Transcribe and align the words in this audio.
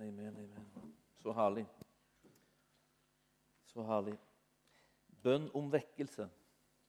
amen, 0.00 0.36
amen. 0.36 0.92
Så 1.22 1.32
herlig. 1.36 1.66
Så 3.68 3.84
herlig. 3.84 4.16
Bønn 5.22 5.48
om 5.54 5.68
vekkelse. 5.72 6.28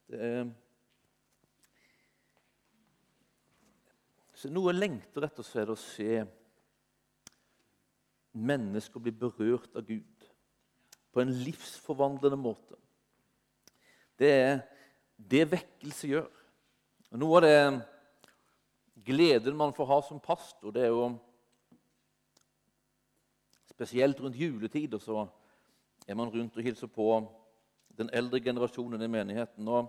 Det 0.08 0.20
er 0.20 0.52
så 4.42 4.50
Noe 4.50 4.74
lengter 4.74 5.28
så 5.38 5.60
er 5.62 5.68
det 5.70 5.76
å 5.76 5.78
se 5.78 6.22
mennesker 8.32 9.04
bli 9.04 9.12
berørt 9.14 9.76
av 9.78 9.86
Gud 9.86 10.26
på 11.12 11.22
en 11.22 11.34
livsforvandlende 11.44 12.40
måte. 12.40 12.80
Det 14.18 14.32
er 14.32 14.64
det 15.18 15.44
vekkelse 15.52 16.10
gjør. 16.10 16.30
Og 17.12 17.22
Noe 17.22 17.38
av 17.38 17.46
det 17.46 17.60
gleden 19.06 19.60
man 19.60 19.76
får 19.78 19.92
ha 19.92 20.00
som 20.08 20.24
pastor, 20.24 20.72
det 20.74 20.88
er 20.88 20.96
jo 20.96 21.12
Spesielt 23.82 24.20
rundt 24.22 24.38
juletider 24.38 25.00
så 25.02 25.24
er 26.08 26.14
man 26.14 26.30
rundt 26.30 26.58
og 26.58 26.62
hilser 26.62 26.86
på 26.88 27.06
den 27.98 28.12
eldre 28.14 28.38
generasjonen 28.40 29.02
i 29.02 29.08
menigheten. 29.10 29.68
Og 29.68 29.88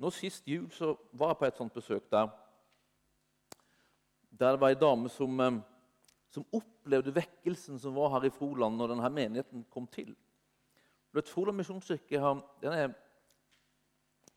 nå 0.00 0.10
Sist 0.16 0.46
jul 0.48 0.70
så 0.72 0.94
var 1.12 1.34
jeg 1.34 1.36
på 1.36 1.44
et 1.44 1.58
sånt 1.60 1.74
besøk 1.74 2.06
der. 2.08 2.30
Der 4.30 4.56
det 4.56 4.60
var 4.62 4.72
ei 4.72 4.78
dame 4.80 5.10
som, 5.12 5.40
eh, 5.40 5.58
som, 6.30 6.46
opplevde 6.50 7.12
vekkelsen 7.12 7.78
som 7.78 7.92
var 7.94 8.08
her 8.14 8.24
i 8.24 8.32
Froland 8.32 8.80
når 8.80 8.94
denne 8.94 9.10
menigheten 9.10 9.66
kom 9.68 9.86
til. 9.86 10.14
Vet, 11.12 11.28
Froland 11.28 11.58
misjonskirke 11.60 12.16
er 12.16 12.94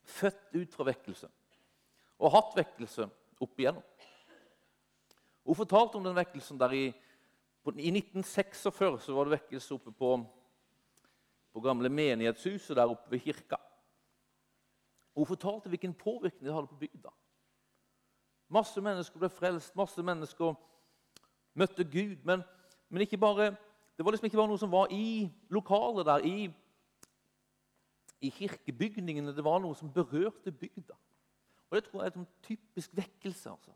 født 0.04 0.60
ut 0.60 0.74
fra 0.74 0.90
vekkelse 0.90 1.30
og 2.20 2.28
har 2.28 2.36
hatt 2.42 2.60
vekkelse 2.60 3.08
opp 3.40 3.56
igjennom. 3.64 3.88
Hun 5.46 5.56
fortalte 5.56 5.96
om 5.96 6.04
den 6.04 6.20
vekkelsen 6.20 6.60
der 6.60 6.76
i 6.76 6.92
i 7.66 7.92
1946 7.94 9.04
så 9.06 9.14
var 9.14 9.28
det 9.28 9.36
vekkelse 9.36 9.76
oppe 9.76 9.92
på, 9.94 10.16
på 11.54 11.62
gamle 11.62 11.90
menighetshuset 11.90 12.78
der 12.78 12.90
oppe 12.90 13.12
ved 13.12 13.20
kirka. 13.20 13.60
Hun 15.16 15.26
fortalte 15.26 15.70
hvilken 15.70 15.94
påvirkning 15.94 16.46
det 16.46 16.54
hadde 16.54 16.68
på 16.68 16.80
bygda. 16.82 17.12
Masse 18.52 18.82
mennesker 18.82 19.20
ble 19.20 19.30
frelst, 19.30 19.76
masse 19.76 20.04
mennesker 20.04 20.56
møtte 21.54 21.84
Gud. 21.84 22.18
Men, 22.24 22.44
men 22.90 23.08
bare, 23.20 23.56
det 23.98 24.06
var 24.06 24.12
liksom 24.12 24.26
ikke 24.26 24.40
bare 24.40 24.52
noe 24.52 24.60
som 24.60 24.72
var 24.72 24.92
i 24.92 25.30
lokalet 25.50 26.06
der, 26.06 26.26
i, 26.26 26.50
i 28.22 28.30
kirkebygningene. 28.30 29.36
Det 29.36 29.46
var 29.46 29.62
noe 29.64 29.76
som 29.76 29.92
berørte 29.94 30.52
bygda. 30.52 30.98
Og 31.70 31.78
Det 31.78 31.84
tror 31.86 32.04
jeg 32.04 32.12
er 32.12 32.20
en 32.20 32.28
typisk 32.44 32.96
vekkelse. 32.98 33.50
altså. 33.50 33.72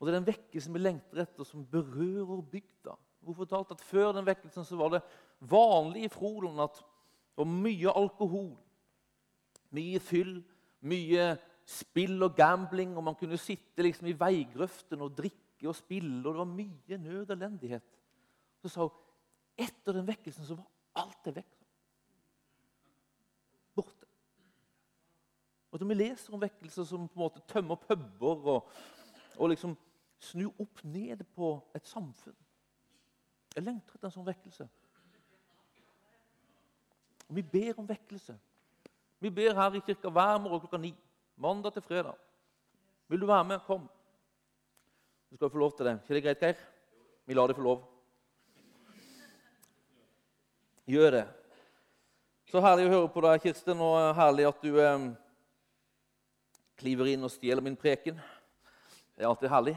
Og 0.00 0.06
det 0.06 0.14
er 0.14 0.18
den 0.18 0.30
vekkelsen 0.30 0.72
vi 0.72 0.80
lengter 0.80 1.20
etter, 1.20 1.44
som 1.44 1.66
berører 1.68 2.40
bygda. 2.40 2.94
Hun 3.20 3.36
fortalte 3.36 3.76
at 3.76 3.84
Før 3.84 4.14
den 4.16 4.24
vekkelsen 4.26 4.64
så 4.64 4.78
var 4.80 4.94
det 4.94 5.02
vanlig 5.40 6.06
i 6.06 6.12
Froland 6.12 6.62
at 6.64 6.80
det 6.80 7.44
var 7.44 7.50
mye 7.52 7.92
alkohol, 7.96 8.54
mye 9.76 10.00
fyll, 10.00 10.40
mye 10.80 11.26
spill 11.68 12.24
og 12.24 12.34
gambling. 12.36 12.96
og 12.96 13.04
Man 13.04 13.14
kunne 13.14 13.38
sitte 13.40 13.84
liksom 13.84 14.08
i 14.08 14.16
veigrøften 14.16 15.04
og 15.04 15.14
drikke 15.16 15.68
og 15.68 15.76
spille. 15.76 16.18
og 16.24 16.32
Det 16.32 16.38
var 16.38 16.50
mye 16.56 16.98
nød 16.98 17.30
og 17.30 17.36
elendighet. 17.36 18.00
Så 18.62 18.68
sa 18.68 18.88
hun 18.88 18.96
etter 19.60 19.92
den 19.92 20.08
vekkelsen 20.08 20.46
så 20.48 20.56
var 20.56 21.04
alt 21.04 21.20
det 21.24 21.36
vekk. 21.36 21.56
Borte. 23.76 24.08
Og 25.70 25.80
Når 25.80 25.92
vi 25.92 25.94
leser 25.94 26.34
om 26.34 26.40
vekkelser 26.40 26.88
som 26.88 27.08
på 27.08 27.20
en 27.20 27.26
måte 27.26 27.44
tømmer 27.48 27.76
puber 27.76 28.48
og, 28.56 28.72
og 29.36 29.52
liksom 29.52 29.76
snu 30.20 30.50
opp 30.60 30.82
ned 30.84 31.24
på 31.34 31.54
et 31.74 31.86
samfunn. 31.88 32.36
Jeg 33.54 33.64
lengter 33.66 33.96
etter 33.96 34.08
en 34.10 34.14
sånn 34.14 34.28
vekkelse. 34.28 34.66
Og 37.30 37.36
Vi 37.38 37.42
ber 37.42 37.78
om 37.80 37.88
vekkelse. 37.88 38.36
Vi 39.20 39.30
ber 39.30 39.54
her 39.54 39.76
i 39.76 39.82
kirka 39.84 40.10
hver 40.10 40.38
morgen 40.40 40.62
klokka 40.62 40.80
ni. 40.80 40.92
Mandag 41.40 41.74
til 41.74 41.82
fredag. 41.82 42.18
Vil 43.08 43.20
du 43.20 43.26
være 43.26 43.44
med? 43.44 43.64
Kom. 43.66 43.88
Du 45.30 45.36
skal 45.36 45.50
få 45.50 45.58
lov 45.58 45.72
til 45.76 45.86
det. 45.86 45.98
Ikke 46.02 46.14
det 46.14 46.22
greit, 46.24 46.42
Geir? 46.42 46.62
Vi 47.26 47.34
lar 47.34 47.48
deg 47.48 47.56
få 47.56 47.64
lov. 47.64 47.84
Gjør 50.90 51.14
det. 51.14 51.26
Så 52.50 52.62
herlig 52.64 52.88
å 52.88 52.94
høre 52.96 53.10
på 53.14 53.22
deg, 53.22 53.44
Kirsten, 53.44 53.78
og 53.78 54.16
herlig 54.18 54.48
at 54.48 54.64
du 54.64 54.72
eh, 54.82 55.04
kliver 56.82 57.12
inn 57.12 57.22
og 57.22 57.30
stjeler 57.30 57.62
min 57.62 57.78
preken. 57.78 58.18
Det 59.14 59.22
er 59.22 59.30
alltid 59.30 59.52
herlig. 59.52 59.76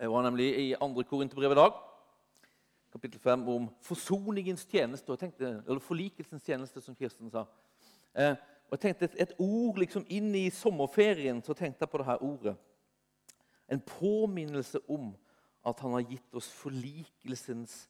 Jeg 0.00 0.10
var 0.10 0.22
nemlig 0.22 0.46
i 0.58 0.74
2. 0.74 1.02
Korinterbrev 1.02 1.52
i 1.52 1.54
dag, 1.54 1.72
kapittel 2.92 3.20
5, 3.20 3.48
om 3.48 3.68
forsoningens 3.80 4.66
tjeneste. 4.66 5.10
og 5.10 5.18
tenkte, 5.18 5.62
Eller 5.68 5.78
forlikelsens 5.78 6.42
tjeneste, 6.42 6.80
som 6.80 6.94
Kirsten 6.94 7.30
sa. 7.30 7.44
Eh, 8.14 8.30
og 8.66 8.70
jeg 8.70 8.80
tenkte 8.80 9.04
et, 9.04 9.14
et, 9.18 9.32
ord 9.38 9.78
liksom 9.78 10.06
inn 10.08 10.34
i 10.34 10.50
sommerferien 10.50 11.42
så 11.42 11.54
tenkte 11.54 11.82
jeg 11.82 11.90
på 11.90 11.98
dette 11.98 12.18
ordet. 12.22 12.56
En 13.68 13.80
påminnelse 13.80 14.78
om 14.88 15.14
at 15.66 15.80
han 15.80 15.92
har 15.92 16.10
gitt 16.10 16.34
oss 16.34 16.50
forlikelsens 16.52 17.88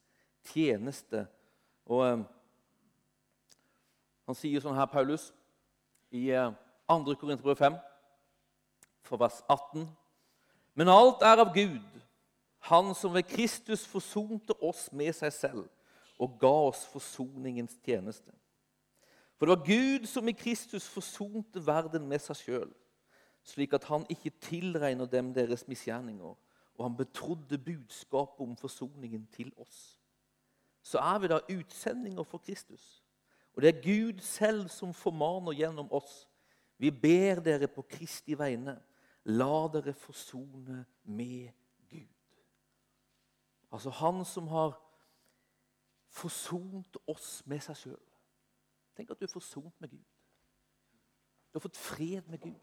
tjeneste. 0.52 1.26
Og 1.86 2.06
eh, 2.06 2.24
Han 4.26 4.34
sier 4.34 4.60
sånn 4.60 4.76
her, 4.76 4.86
Paulus, 4.86 5.32
i 6.10 6.30
eh, 6.30 6.52
2. 6.88 7.14
Korinterbrev 7.14 7.56
5, 7.56 7.76
fra 9.02 9.16
vers 9.16 9.40
18 9.48 9.88
men 10.74 10.90
alt 10.90 11.22
er 11.22 11.42
av 11.42 11.54
Gud, 11.54 11.82
Han 12.64 12.94
som 12.96 13.12
ved 13.12 13.26
Kristus 13.28 13.82
forsonte 13.84 14.54
oss 14.64 14.86
med 14.92 15.12
seg 15.12 15.32
selv 15.36 15.66
og 16.16 16.38
ga 16.40 16.52
oss 16.70 16.86
forsoningens 16.88 17.74
tjeneste. 17.84 18.32
For 19.36 19.44
det 19.44 19.58
var 19.58 19.66
Gud 19.66 20.06
som 20.08 20.28
i 20.28 20.32
Kristus 20.32 20.86
forsonte 20.88 21.60
verden 21.66 22.06
med 22.08 22.22
seg 22.24 22.38
sjøl, 22.40 22.70
slik 23.44 23.74
at 23.76 23.84
han 23.90 24.06
ikke 24.08 24.32
tilregner 24.40 25.04
dem 25.04 25.34
deres 25.36 25.66
misgjerninger, 25.68 26.32
og 26.74 26.86
han 26.86 26.96
betrodde 26.96 27.58
budskapet 27.60 28.40
om 28.46 28.56
forsoningen 28.56 29.26
til 29.34 29.52
oss. 29.60 29.98
Så 30.80 30.98
er 31.04 31.20
vi 31.20 31.28
da 31.28 31.42
utsendinger 31.52 32.24
for 32.24 32.40
Kristus. 32.40 33.04
Og 33.54 33.62
det 33.62 33.74
er 33.74 33.84
Gud 33.84 34.24
selv 34.24 34.68
som 34.72 34.96
formaner 34.96 35.52
gjennom 35.52 35.92
oss. 35.92 36.24
Vi 36.78 36.90
ber 36.90 37.44
dere 37.44 37.68
på 37.68 37.84
Kristi 37.92 38.38
vegne 38.38 38.78
La 39.24 39.68
dere 39.72 39.94
forsone 39.96 40.84
med 41.04 41.52
Gud. 41.88 42.40
Altså 43.72 43.90
han 43.90 44.24
som 44.24 44.48
har 44.48 44.76
forsont 46.14 46.96
oss 47.10 47.42
med 47.46 47.62
seg 47.64 47.78
sjøl. 47.78 48.10
Tenk 48.94 49.10
at 49.10 49.18
du 49.20 49.24
er 49.26 49.32
forsont 49.32 49.80
med 49.80 49.90
Gud. 49.90 50.04
Du 51.50 51.58
har 51.58 51.64
fått 51.64 51.80
fred 51.80 52.28
med 52.30 52.42
Gud. 52.44 52.60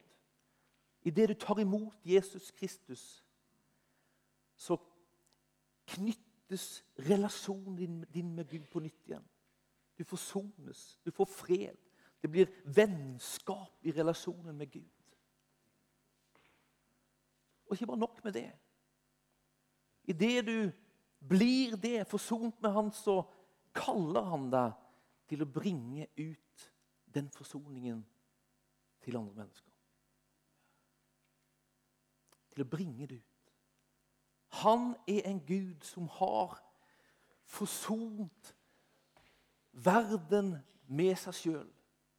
Idet 1.04 1.30
du 1.30 1.34
tar 1.34 1.60
imot 1.60 1.98
Jesus 2.06 2.52
Kristus, 2.52 3.26
så 4.56 4.78
knyttes 5.88 6.84
relasjonen 7.10 7.76
din, 7.76 8.02
din 8.14 8.36
med 8.36 8.50
Gud 8.50 8.68
på 8.72 8.80
nytt 8.80 9.08
igjen. 9.08 9.26
Du 9.98 10.04
forsones, 10.04 11.00
du 11.06 11.12
får 11.12 11.26
fred. 11.26 11.78
Det 12.22 12.30
blir 12.30 12.52
vennskap 12.66 13.82
i 13.82 13.92
relasjonen 13.92 14.58
med 14.58 14.72
Gud. 14.72 15.01
Og 17.72 17.76
ikke 17.76 17.88
bare 17.88 17.98
nok 17.98 18.24
med 18.24 18.34
det. 18.34 18.52
Idet 20.04 20.46
du 20.46 20.72
blir 21.28 21.76
det, 21.76 22.08
forsont 22.08 22.62
med 22.62 22.72
Han, 22.72 22.92
så 22.92 23.24
kaller 23.74 24.26
Han 24.28 24.50
deg 24.52 24.74
til 25.32 25.46
å 25.46 25.48
bringe 25.48 26.10
ut 26.20 26.66
den 27.16 27.30
forsoningen 27.32 28.02
til 29.00 29.16
andre 29.16 29.46
mennesker. 29.46 29.72
Til 32.52 32.66
å 32.66 32.68
bringe 32.68 33.08
det 33.08 33.22
ut. 33.22 33.56
Han 34.60 34.92
er 35.08 35.32
en 35.32 35.40
Gud 35.48 35.88
som 35.88 36.12
har 36.12 36.60
forsont 37.48 38.52
verden 39.72 40.58
med 40.92 41.16
seg 41.24 41.40
sjøl. 41.40 41.72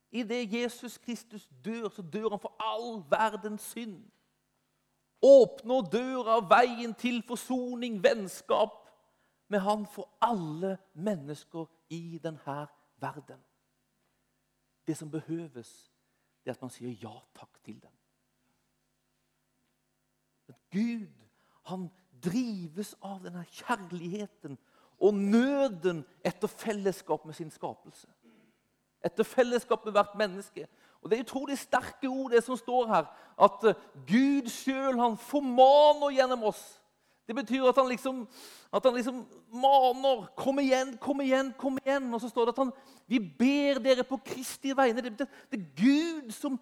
Idet 0.08 0.48
Jesus 0.48 0.96
Kristus 0.96 1.44
dør, 1.64 1.90
så 1.92 2.00
dør 2.00 2.32
han 2.32 2.40
for 2.40 2.56
all 2.56 3.02
verdens 3.12 3.68
synd 3.76 4.00
åpner 5.22 5.86
døra, 5.92 6.40
veien 6.50 6.94
til 6.98 7.22
forsoning, 7.26 8.00
vennskap 8.02 8.78
med 9.52 9.60
Han 9.60 9.86
for 9.86 10.08
alle 10.20 10.78
mennesker 10.94 11.66
i 11.90 12.18
denne 12.22 12.66
verden. 13.00 13.40
Det 14.86 14.96
som 14.96 15.10
behøves, 15.10 15.92
det 16.44 16.50
er 16.50 16.56
at 16.56 16.62
man 16.62 16.72
sier 16.74 16.94
ja 17.02 17.12
takk 17.36 17.60
til 17.64 17.78
dem. 17.82 17.92
At 20.48 20.58
Gud 20.72 21.12
han 21.70 21.86
drives 22.22 22.94
av 23.02 23.20
denne 23.22 23.44
kjærligheten 23.50 24.56
og 25.02 25.14
nøden 25.14 26.02
etter 26.24 26.50
fellesskap 26.50 27.26
med 27.26 27.36
sin 27.38 27.50
skapelse. 27.50 28.08
Etter 29.02 29.26
fellesskap 29.26 29.84
med 29.84 29.96
hvert 29.96 30.14
menneske. 30.18 30.66
Og 31.02 31.10
Det 31.10 31.18
er 31.18 31.24
utrolig 31.24 31.58
sterke 31.58 32.08
ord, 32.08 32.30
det 32.30 32.44
som 32.44 32.56
står 32.56 32.86
her. 32.86 33.10
At 33.42 33.64
eh, 33.66 33.74
Gud 34.06 34.48
sjøl 34.50 35.00
formaner 35.18 36.14
gjennom 36.14 36.44
oss. 36.52 36.62
Det 37.26 37.34
betyr 37.36 37.68
at 37.70 37.78
han 37.78 37.88
liksom, 37.88 38.28
at 38.72 38.84
han 38.84 38.94
liksom 38.94 39.26
maner 39.52 40.26
'Kom 40.36 40.58
igjen, 40.58 40.98
kom 40.98 41.20
igjen, 41.20 41.54
kom 41.58 41.78
igjen.' 41.78 42.14
Og 42.14 42.20
så 42.20 42.28
står 42.28 42.44
det 42.44 42.48
at 42.58 42.64
han 42.64 42.72
'Vi 43.06 43.18
ber 43.38 43.78
dere 43.78 44.04
på 44.04 44.16
Kristi 44.16 44.72
vegne'. 44.72 45.00
Det, 45.00 45.18
det, 45.18 45.28
er 45.52 45.82
Gud 45.82 46.30
som 46.30 46.60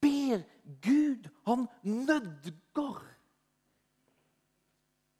ber. 0.00 0.42
Gud, 0.82 1.28
han 1.46 1.66
nødger. 1.82 3.04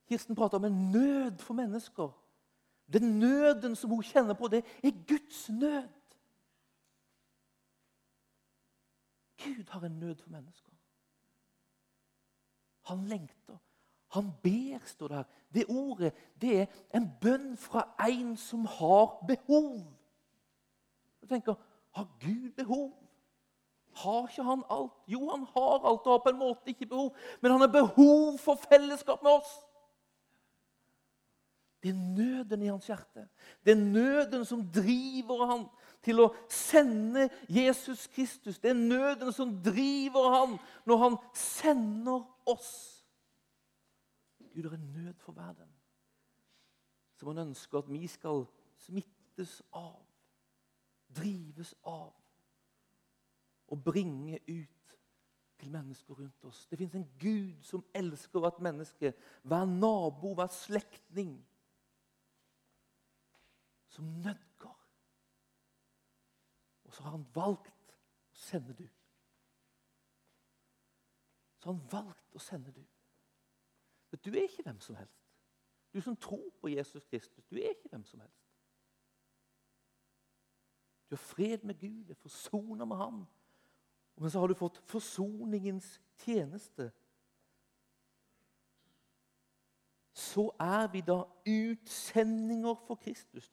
Kirsten 0.09 0.35
prater 0.35 0.57
om 0.57 0.65
en 0.65 0.91
nød 0.91 1.39
for 1.39 1.55
mennesker. 1.55 2.09
Den 2.93 3.19
nøden 3.19 3.77
som 3.77 3.91
hun 3.91 4.03
kjenner 4.03 4.35
på, 4.35 4.49
det 4.49 4.65
er 4.85 4.91
Guds 5.09 5.49
nød. 5.49 5.89
Gud 9.45 9.65
har 9.69 9.81
en 9.87 9.99
nød 10.01 10.17
for 10.17 10.31
mennesker. 10.31 10.73
Han 12.83 13.05
lengter. 13.05 13.57
Han 14.09 14.33
ber, 14.43 14.79
står 14.85 15.09
det 15.09 15.17
her. 15.17 15.25
Det 15.55 15.65
ordet 15.69 16.13
det 16.41 16.61
er 16.61 16.67
en 16.95 17.11
bønn 17.21 17.57
fra 17.57 17.95
en 18.09 18.37
som 18.37 18.65
har 18.67 19.25
behov. 19.29 19.85
Du 21.21 21.27
tenker 21.27 21.55
har 21.91 22.09
Gud 22.21 22.53
behov? 22.57 22.93
Har 23.95 24.29
ikke 24.29 24.43
han 24.43 24.63
alt? 24.71 24.93
Jo, 25.09 25.31
han 25.31 25.47
har 25.55 25.87
alt 25.89 26.07
og 26.07 26.13
har 26.13 26.23
på 26.25 26.31
en 26.31 26.39
måte 26.39 26.71
ikke 26.71 26.87
behov. 26.87 27.17
Men 27.41 27.53
han 27.53 27.61
har 27.61 27.73
behov 27.73 28.39
for 28.39 28.61
fellesskap 28.69 29.23
med 29.23 29.31
oss. 29.31 29.51
Det 31.83 31.91
er 31.91 31.95
nøden 31.95 32.63
i 32.63 32.71
hans 32.71 32.87
hjerte. 32.87 33.29
Det 33.65 33.73
er 33.73 33.83
nøden 33.83 34.45
som 34.45 34.65
driver 34.75 35.47
han 35.47 35.67
til 36.05 36.23
å 36.23 36.29
sende 36.53 37.29
Jesus 37.51 38.07
Kristus. 38.13 38.59
Det 38.59 38.71
er 38.71 38.79
nøden 38.79 39.33
som 39.35 39.57
driver 39.65 40.31
han 40.37 40.55
når 40.87 41.03
han 41.03 41.19
sender 41.35 42.23
oss. 42.49 42.73
Gud 44.55 44.71
har 44.71 44.79
en 44.79 44.93
nød 44.95 45.19
for 45.23 45.33
verden 45.33 45.75
som 47.19 47.33
han 47.33 47.49
ønsker 47.49 47.79
at 47.79 47.91
vi 47.91 48.07
skal 48.07 48.45
smittes 48.79 49.59
av, 49.75 49.99
drives 51.15 51.75
av 51.83 52.15
og 53.69 53.85
bringe 53.85 54.39
ut 54.47 54.99
til 55.59 55.71
mennesker 55.71 56.15
rundt 56.15 56.45
oss. 56.45 56.67
Det 56.71 56.79
fins 56.79 56.95
en 56.95 57.09
Gud 57.21 57.63
som 57.67 57.85
elsker 57.95 58.41
hvert 58.41 58.61
menneske, 58.63 59.13
hver 59.43 59.65
nabo, 59.67 60.35
hver 60.35 60.53
slektning. 60.55 61.35
Som 63.89 64.05
nødger. 64.05 64.48
Og 66.89 66.95
så 66.95 67.03
har 67.03 67.11
han 67.11 67.27
valgt 67.35 67.97
å 68.33 68.37
sende 68.49 68.73
du. 68.73 68.87
Så 71.59 71.69
har 71.69 71.75
han 71.77 71.89
valgt 71.93 72.35
å 72.35 72.41
sende 72.41 72.73
du. 72.73 72.85
Men 74.11 74.21
du 74.25 74.31
er 74.31 74.47
ikke 74.47 74.65
hvem 74.65 74.81
som 74.81 74.97
helst. 74.97 75.25
Du 75.93 76.01
som 76.01 76.17
tror 76.17 76.51
på 76.61 76.69
Jesus 76.73 77.05
Kristus, 77.05 77.45
du 77.45 77.57
er 77.57 77.75
ikke 77.75 77.93
hvem 77.93 78.05
som 78.05 78.21
helst. 78.21 78.45
Du 81.11 81.17
har 81.17 81.23
fred 81.25 81.65
med 81.65 81.79
Gud, 81.81 82.11
er 82.11 82.15
forsona 82.15 82.85
med 82.85 82.97
ham. 82.97 83.27
Men 84.17 84.31
så 84.31 84.41
har 84.41 84.49
du 84.49 84.55
fått 84.55 84.81
forsoningens 84.89 86.01
tjeneste. 86.25 86.91
Så 90.13 90.49
er 90.61 90.89
vi 90.93 91.01
da 91.01 91.23
utsendinger 91.47 92.75
for 92.87 92.97
Kristus. 92.97 93.53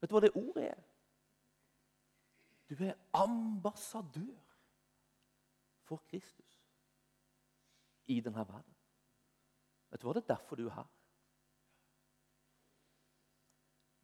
Vet 0.00 0.10
du 0.10 0.14
hva 0.14 0.26
det 0.26 0.34
ordet 0.34 0.68
er? 0.70 0.87
Du 2.68 2.74
er 2.84 2.94
ambassadør 3.12 4.44
for 5.80 6.02
Kristus 6.10 6.64
i 8.06 8.20
denne 8.20 8.44
verden. 8.48 8.74
Vet 9.90 10.02
du 10.02 10.08
hva? 10.08 10.14
Det 10.16 10.22
er 10.22 10.34
derfor 10.34 10.56
du 10.56 10.66
er 10.66 10.74
her. 10.74 10.88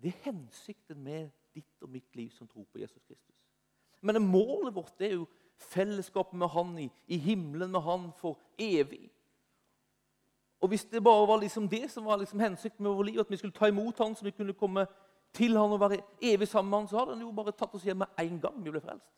Det 0.00 0.12
er 0.12 0.24
hensikten 0.30 1.00
med 1.00 1.30
ditt 1.54 1.82
og 1.82 1.88
mitt 1.92 2.16
liv 2.16 2.30
som 2.32 2.48
tror 2.48 2.64
på 2.72 2.80
Jesus 2.80 3.02
Kristus. 3.06 3.36
Men 4.00 4.22
målet 4.26 4.74
vårt 4.74 5.00
er 5.00 5.14
jo 5.14 5.26
fellesskapet 5.56 6.38
med 6.38 6.48
Han 6.48 6.78
i, 6.78 6.90
i 7.06 7.18
himmelen 7.18 7.70
med 7.70 7.80
Han 7.80 8.10
for 8.12 8.40
evig. 8.58 9.10
Og 10.60 10.68
Hvis 10.68 10.84
det 10.84 11.04
bare 11.04 11.28
var 11.28 11.40
liksom 11.40 11.68
det 11.68 11.90
som 11.90 12.04
var 12.04 12.16
liksom 12.16 12.40
hensikten 12.40 12.82
med 12.82 12.92
vårt 12.92 13.06
liv, 13.06 13.20
at 13.20 13.30
vi 13.30 13.36
skulle 13.36 13.52
ta 13.52 13.66
imot 13.66 13.98
Han, 13.98 14.14
så 14.14 14.24
vi 14.24 14.30
kunne 14.30 14.52
komme 14.52 14.86
til 15.34 15.56
Han 15.58 15.74
og 15.74 15.80
være 15.82 16.00
evig 16.22 16.48
sammen 16.48 16.70
med 16.70 16.78
Han, 16.78 16.88
så 16.88 16.98
hadde 16.98 17.16
Han 17.16 17.24
jo 17.26 17.32
bare 17.34 17.52
tatt 17.52 17.74
oss 17.74 17.84
hjem 17.84 18.02
med 18.02 18.22
en 18.22 18.40
gang 18.40 18.60
vi 18.64 18.72
ble 18.72 18.82
frelst. 18.84 19.10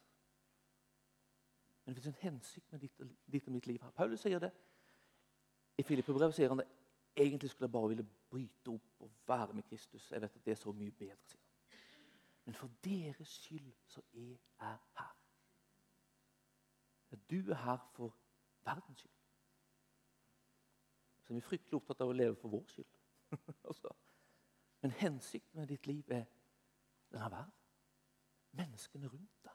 Men 1.84 1.94
det 1.94 2.02
finnes 2.02 2.16
en 2.16 2.22
hensikt 2.22 2.72
med 2.72 2.82
ditt, 2.82 3.02
ditt 3.32 3.46
og 3.46 3.54
mitt 3.54 3.66
liv 3.70 3.82
her. 3.82 3.92
Paulus 3.94 4.24
sier 4.24 4.42
det. 4.42 4.50
I 5.78 5.84
Filippe-brevet 5.86 6.34
sier 6.34 6.50
han 6.50 6.58
det. 6.58 6.66
Egentlig 7.16 7.50
skulle 7.50 7.68
jeg 7.68 7.72
bare 7.76 7.90
ville 7.92 8.06
bryte 8.30 8.72
opp 8.72 9.04
og 9.06 9.12
være 9.28 9.54
med 9.54 9.68
Kristus. 9.68 10.08
Jeg 10.10 10.22
vet 10.22 10.34
at 10.34 10.44
det 10.44 10.56
er 10.56 10.58
så 10.58 10.72
mye 10.72 10.90
bedre, 10.90 11.20
sier 11.30 11.40
han. 11.40 11.52
Men 12.46 12.54
for 12.54 12.70
deres 12.84 13.28
skyld 13.28 13.70
så 13.86 14.02
er 14.14 14.34
jeg 14.60 14.78
her. 14.98 15.14
Du 17.30 17.50
er 17.50 17.54
her 17.54 17.78
for 17.94 18.16
verdens 18.64 18.98
skyld. 18.98 19.12
Så 21.22 21.32
er 21.32 21.34
vi 21.34 21.40
fryktelig 21.40 21.74
opptatt 21.74 22.02
av 22.04 22.10
å 22.12 22.14
leve 22.14 22.36
for 22.38 22.52
vår 22.52 22.66
skyld. 22.70 22.98
altså. 23.70 23.90
Men 24.86 24.92
hensikten 24.92 25.58
med 25.60 25.66
ditt 25.66 25.86
liv 25.86 26.10
er 26.10 26.24
denne 27.10 27.30
verden. 27.30 27.54
Menneskene 28.52 29.08
rundt 29.10 29.42
deg. 29.42 29.54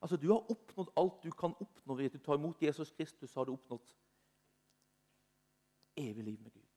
Altså, 0.00 0.16
Du 0.16 0.28
har 0.30 0.50
oppnådd 0.50 0.92
alt 0.96 1.22
du 1.22 1.30
kan 1.30 1.54
oppnå 1.60 1.94
ved 1.94 2.04
at 2.04 2.12
du 2.12 2.18
tar 2.18 2.38
imot 2.38 2.62
Jesus 2.62 2.92
Kristus. 2.92 3.34
har 3.34 3.44
du 3.44 3.52
oppnådd 3.52 3.96
evig 5.96 6.24
liv 6.24 6.40
med 6.40 6.50
Gud. 6.52 6.68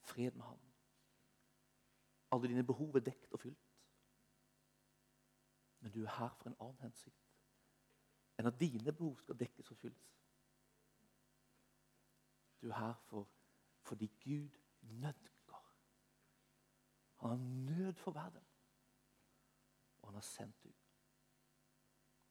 Fred 0.00 0.30
med 0.30 0.44
ham. 0.44 0.60
Alle 2.32 2.48
dine 2.48 2.64
behov 2.64 2.96
er 2.96 3.00
dekt 3.00 3.32
og 3.32 3.40
fylt. 3.40 3.74
Men 5.80 5.92
du 5.92 6.02
er 6.04 6.18
her 6.18 6.34
for 6.34 6.50
en 6.50 6.60
annen 6.60 6.82
hensikt 6.82 7.30
enn 8.38 8.46
at 8.46 8.60
dine 8.60 8.92
behov 8.92 9.16
skal 9.16 9.38
dekkes 9.38 9.70
og 9.70 9.76
fylles. 9.76 10.16
Du 12.60 12.68
er 12.68 12.74
her 12.78 12.94
for, 12.94 13.28
fordi 13.80 14.06
Gud 14.24 14.60
nødger. 14.82 15.33
Han 17.24 17.30
har 17.30 17.38
nød 17.76 17.92
for 17.92 18.10
verden, 18.10 18.42
og 20.02 20.08
han 20.08 20.14
har 20.14 20.20
sendt 20.20 20.64
ut 20.64 20.90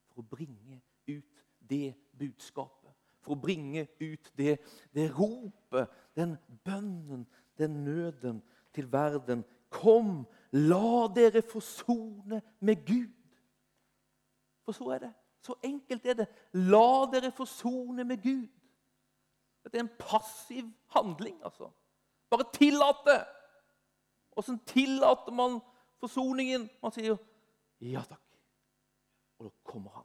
for 0.06 0.22
å 0.22 0.28
bringe 0.30 0.78
ut 1.10 1.40
det 1.58 1.96
budskapet. 2.14 2.92
For 3.24 3.34
å 3.34 3.40
bringe 3.40 3.88
ut 3.98 4.30
det, 4.38 4.60
det 4.94 5.08
ropet, 5.16 5.90
den 6.14 6.36
bønnen, 6.62 7.24
den 7.58 7.80
nøden 7.84 8.42
til 8.74 8.86
verden 8.92 9.42
Kom, 9.74 10.20
la 10.54 11.08
dere 11.10 11.42
forsone 11.42 12.38
med 12.62 12.84
Gud. 12.86 13.10
For 14.62 14.76
så 14.76 14.92
er 14.94 15.00
det. 15.08 15.14
Så 15.42 15.56
enkelt 15.66 16.06
er 16.06 16.20
det. 16.20 16.26
La 16.70 17.08
dere 17.10 17.32
forsone 17.34 18.04
med 18.06 18.22
Gud. 18.22 18.46
Det 19.66 19.74
er 19.74 19.88
en 19.88 19.96
passiv 19.98 20.68
handling, 20.94 21.40
altså. 21.42 21.72
Bare 22.30 22.46
tillate. 22.54 23.24
Åssen 24.36 24.58
tillater 24.66 25.32
man 25.32 25.60
forsoningen? 26.00 26.70
Man 26.82 26.92
sier 26.92 27.16
'ja 27.80 28.00
takk', 28.00 28.38
og 29.38 29.44
da 29.44 29.50
kommer 29.64 29.90
han. 29.90 30.04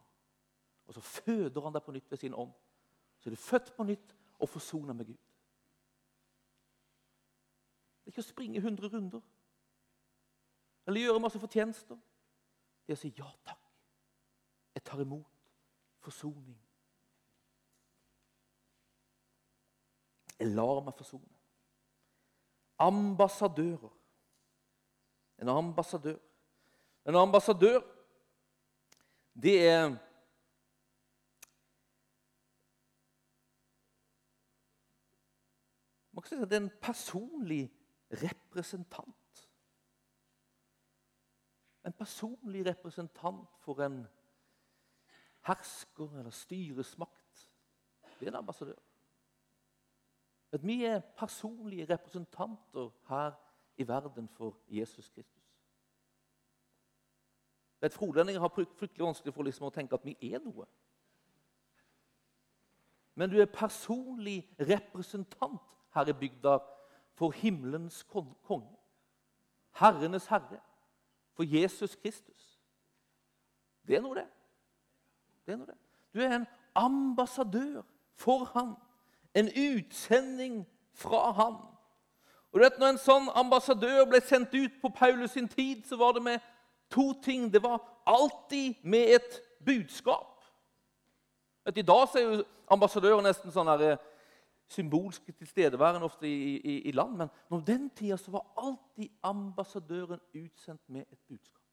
Og 0.88 0.94
så 0.94 1.02
føder 1.02 1.62
han 1.62 1.74
deg 1.74 1.84
på 1.84 1.92
nytt 1.92 2.12
ved 2.12 2.18
sin 2.18 2.34
ånd. 2.34 2.52
Så 3.20 3.30
er 3.30 3.32
du 3.32 3.36
født 3.36 3.74
på 3.78 3.84
nytt 3.84 4.16
og 4.40 4.50
forsona 4.50 4.94
med 4.94 5.06
Gud. 5.06 5.18
Det 8.00 8.06
er 8.06 8.12
ikke 8.12 8.26
å 8.26 8.32
springe 8.32 8.60
100 8.60 8.88
runder 8.88 9.22
eller 10.88 11.02
gjøre 11.02 11.20
masse 11.20 11.40
fortjenester. 11.40 11.98
Det 12.88 12.96
er 12.96 12.98
å 12.98 13.02
si 13.04 13.12
ja 13.18 13.28
takk. 13.46 13.68
Jeg 14.74 14.84
tar 14.84 15.02
imot 15.04 15.28
forsoning. 16.02 16.58
Jeg 20.40 20.48
lar 20.56 20.82
meg 20.82 20.96
forsone. 20.98 21.30
Ambassadører. 22.80 23.94
En 25.42 25.50
ambassadør. 25.50 26.18
En 27.08 27.16
ambassadør, 27.16 27.82
det 29.34 29.68
er 29.68 29.98
Man 36.12 36.24
kan 36.24 36.30
si 36.30 36.42
at 36.44 36.50
det 36.50 36.58
er 36.58 36.62
en 36.62 36.80
personlig 36.82 37.72
representant 38.12 39.16
en 41.90 41.94
personlig 41.94 42.66
representant 42.66 43.48
for 43.64 43.82
en 43.82 44.08
hersker 45.48 46.20
eller 46.20 46.32
styresmakt. 46.32 47.52
Det 48.20 48.28
er 48.28 48.32
en 48.32 48.44
ambassadør. 48.44 48.76
At 50.52 50.66
vi 50.66 50.84
er 50.86 51.00
personlige 51.00 51.86
representanter 51.86 52.90
her 53.10 53.34
i 53.80 53.88
verden 53.88 54.28
for 54.28 54.58
Jesus 54.68 55.10
Kristus. 55.10 55.44
Vet, 57.82 57.94
Frolendinger 57.94 58.42
har 58.42 58.52
fryktelig 58.52 59.06
vanskelig 59.06 59.34
for 59.34 59.48
liksom 59.48 59.70
å 59.70 59.74
tenke 59.74 59.96
at 59.96 60.06
vi 60.06 60.18
er 60.34 60.44
noe. 60.44 60.68
men 63.20 63.30
du 63.30 63.42
er 63.42 63.46
personlig 63.52 64.48
representant 64.60 65.60
her 65.92 66.08
i 66.08 66.14
bygda 66.14 66.60
for 67.20 67.32
himmelens 67.36 68.04
konge. 68.48 68.78
Herrenes 69.76 70.28
herre. 70.28 70.60
For 71.34 71.44
Jesus 71.44 71.96
Kristus. 71.96 72.60
Det 73.88 73.96
er 73.96 74.02
noe, 74.02 74.16
det. 74.16 74.28
det, 75.46 75.54
er 75.54 75.58
noe 75.58 75.68
det. 75.68 75.76
Du 76.14 76.22
er 76.24 76.36
en 76.36 76.48
ambassadør 76.76 77.82
for 78.16 78.46
han. 78.54 78.76
En 79.36 79.52
utsending 79.52 80.62
fra 80.94 81.32
han. 81.32 81.60
Og 82.52 82.60
du 82.60 82.64
vet, 82.64 82.80
når 82.82 82.94
en 82.94 83.02
sånn 83.02 83.28
ambassadør 83.38 84.08
ble 84.10 84.22
sendt 84.26 84.56
ut 84.58 84.80
på 84.82 84.90
Paulus 84.90 85.36
sin 85.38 85.48
tid, 85.48 85.84
så 85.86 86.00
var 86.00 86.16
det 86.18 86.24
med 86.26 86.46
to 86.90 87.12
ting. 87.22 87.54
Det 87.54 87.62
var 87.64 87.78
alltid 88.10 88.82
med 88.84 89.16
et 89.20 89.42
budskap. 89.66 90.42
Vet, 91.66 91.78
I 91.78 91.86
dag 91.86 92.16
er 92.16 92.26
jo 92.26 92.40
ambassadører 92.74 93.22
nesten 93.22 93.54
sånn 93.54 93.70
her, 93.70 93.84
eh, 93.92 94.08
symbolsk 94.70 95.30
tilstedeværende 95.38 96.06
ofte 96.06 96.28
i, 96.28 96.58
i, 96.58 96.76
i, 96.90 96.92
land. 96.92 97.18
Men 97.18 97.30
når 97.50 97.62
den 97.66 97.90
tida 97.90 98.18
så 98.18 98.32
var 98.32 98.46
alltid 98.58 99.10
ambassadøren 99.24 100.22
utsendt 100.34 100.82
med 100.90 101.06
et 101.12 101.22
budskap. 101.28 101.66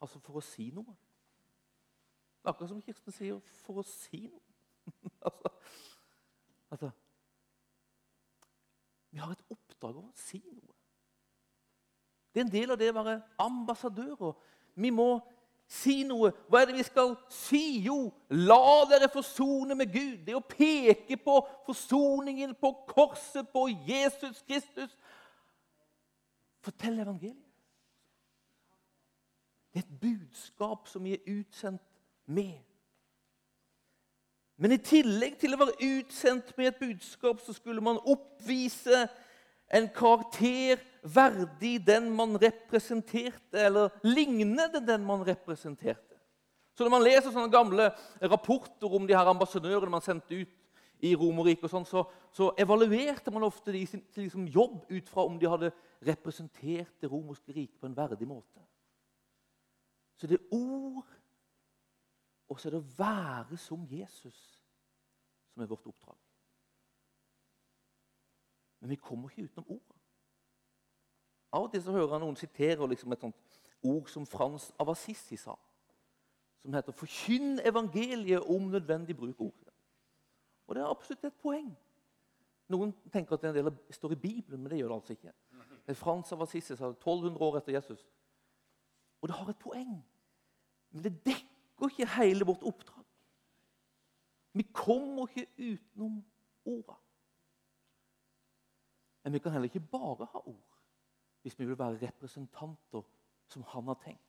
Altså 0.00 0.20
for 0.20 0.40
å 0.40 0.44
si 0.44 0.70
noe. 0.76 0.96
Akkurat 2.44 2.70
som 2.70 2.80
Kirsten 2.84 3.12
sier, 3.12 3.40
for 3.64 3.80
å 3.80 3.84
si 3.88 4.26
noe. 4.28 4.44
altså, 5.26 5.50
altså 6.70 6.90
Vi 9.16 9.20
har 9.20 9.30
et 9.32 9.46
oppdrag 9.48 9.96
om 9.96 10.10
å 10.10 10.18
si 10.26 10.42
noe. 10.44 10.74
Det 12.28 12.42
er 12.42 12.44
en 12.44 12.52
del 12.52 12.74
av 12.74 12.76
det 12.76 12.90
å 12.92 12.96
være 12.98 13.14
ambassadører. 13.40 14.34
Vi 14.76 14.90
må 14.92 15.06
si 15.72 16.02
noe. 16.04 16.34
Hva 16.52 16.60
er 16.60 16.68
det 16.68 16.76
vi 16.76 16.84
skal 16.84 17.14
si? 17.32 17.62
Jo, 17.86 18.10
la 18.28 18.84
dere 18.90 19.08
forsone 19.08 19.72
med 19.78 19.88
Gud. 19.94 20.18
Det 20.26 20.36
å 20.36 20.44
peke 20.44 21.16
på 21.16 21.38
forsoningen, 21.64 22.52
på 22.60 22.74
korset, 22.90 23.48
på 23.54 23.64
Jesus 23.88 24.44
Kristus. 24.44 24.92
Fortell 26.60 27.00
evangeliet. 27.00 27.40
Det 29.72 29.80
er 29.80 29.88
et 29.88 29.98
budskap 30.04 30.92
som 30.92 31.08
vi 31.08 31.16
er 31.16 31.24
utsendt 31.38 31.88
med. 32.28 32.60
Men 34.56 34.72
i 34.72 34.80
tillegg 34.80 35.36
til 35.40 35.52
å 35.52 35.60
være 35.60 35.76
utsendt 35.84 36.54
med 36.56 36.70
et 36.70 36.80
budskap, 36.80 37.40
så 37.44 37.52
skulle 37.52 37.84
man 37.84 38.00
oppvise 38.08 39.04
en 39.76 39.88
karakter 39.92 40.80
verdig 41.02 41.78
den 41.86 42.08
man 42.14 42.38
representerte, 42.40 43.58
eller 43.60 43.94
lignende 44.06 44.80
den 44.80 45.04
man 45.04 45.24
representerte. 45.26 46.16
Så 46.76 46.84
Når 46.84 46.92
man 46.92 47.04
leser 47.04 47.32
sånne 47.32 47.52
gamle 47.52 47.88
rapporter 48.20 48.92
om 48.92 49.06
de 49.08 49.16
her 49.16 49.28
ambassadørene 49.30 49.92
man 49.92 50.04
sendte 50.04 50.42
ut 50.42 50.52
i 51.04 51.12
Romerriket, 51.16 51.70
sånn, 51.72 51.86
så, 51.88 52.04
så, 52.32 52.50
evaluerte 52.60 53.32
man 53.32 53.44
ofte 53.48 53.72
de 53.72 53.82
sin 53.88 54.02
liksom, 54.16 54.46
jobb 54.48 54.84
ut 54.88 55.08
fra 55.08 55.24
om 55.28 55.38
de 55.40 55.48
hadde 55.48 55.72
representert 56.04 56.92
det 57.00 57.10
romerske 57.12 57.52
riket 57.52 57.80
på 57.80 57.88
en 57.88 57.96
verdig 57.96 58.28
måte. 58.28 58.60
Så 60.16 60.28
det 60.28 60.38
er 60.38 60.56
ord 60.56 61.15
og 62.48 62.60
så 62.60 62.68
er 62.68 62.76
det 62.76 62.82
å 62.82 62.94
være 62.98 63.58
som 63.58 63.86
Jesus 63.90 64.38
som 65.52 65.62
er 65.62 65.70
vårt 65.70 65.86
oppdrag. 65.86 66.18
Men 68.80 68.90
vi 68.90 68.96
kommer 69.00 69.30
ikke 69.30 69.48
utenom 69.48 69.70
ordet. 69.78 69.96
Av 71.52 71.64
og 71.64 71.70
til 71.72 71.82
så 71.82 71.94
hører 71.94 72.12
jeg 72.12 72.22
noen 72.22 72.36
sitere 72.36 72.88
liksom 72.90 73.14
et 73.14 73.24
sånt 73.24 73.60
ord 73.86 74.10
som 74.12 74.26
Frans 74.28 74.68
av 74.78 74.90
Assisi 74.92 75.38
sa. 75.40 75.54
Som 76.62 76.74
heter 76.74 76.92
'Forkynn 76.92 77.60
evangeliet 77.64 78.42
om 78.42 78.62
nødvendig 78.62 79.16
bruk 79.16 79.40
ordet'. 79.40 79.72
Og 80.66 80.74
det 80.74 80.82
er 80.82 80.90
absolutt 80.90 81.24
et 81.24 81.42
poeng. 81.42 81.76
Noen 82.68 82.94
tenker 83.12 83.34
at 83.34 83.42
det 83.42 83.48
en 83.48 83.64
del 83.64 83.78
står 83.90 84.12
i 84.12 84.14
Bibelen, 84.14 84.62
men 84.62 84.70
det 84.70 84.78
gjør 84.78 84.88
det 84.88 84.94
altså 84.94 85.12
ikke. 85.12 85.32
Det 85.86 85.94
er 85.94 85.94
Frans 85.94 86.32
av 86.32 86.42
Assisi 86.42 86.76
sa 86.76 86.88
1200 86.90 87.42
år 87.44 87.56
etter 87.56 87.72
Jesus. 87.72 88.06
Og 89.22 89.28
det 89.28 89.36
har 89.36 89.48
et 89.48 89.58
poeng. 89.58 90.04
Men 90.90 91.02
det 91.02 91.24
dekker 91.26 91.55
dekker 91.76 91.88
ikke 91.88 92.22
hele 92.22 92.44
vårt 92.44 92.62
oppdrag. 92.62 93.04
Vi 94.52 94.62
kommer 94.72 95.28
ikke 95.28 95.46
utenom 95.58 96.24
orda. 96.64 96.94
Men 99.22 99.32
vi 99.32 99.38
kan 99.38 99.52
heller 99.52 99.64
ikke 99.64 99.80
bare 99.80 100.26
ha 100.32 100.38
ord 100.38 100.62
hvis 101.42 101.58
vi 101.58 101.64
vil 101.64 101.78
være 101.78 102.06
representanter 102.06 103.02
som 103.48 103.62
han 103.62 103.86
har 103.86 103.98
tenkt. 104.02 104.22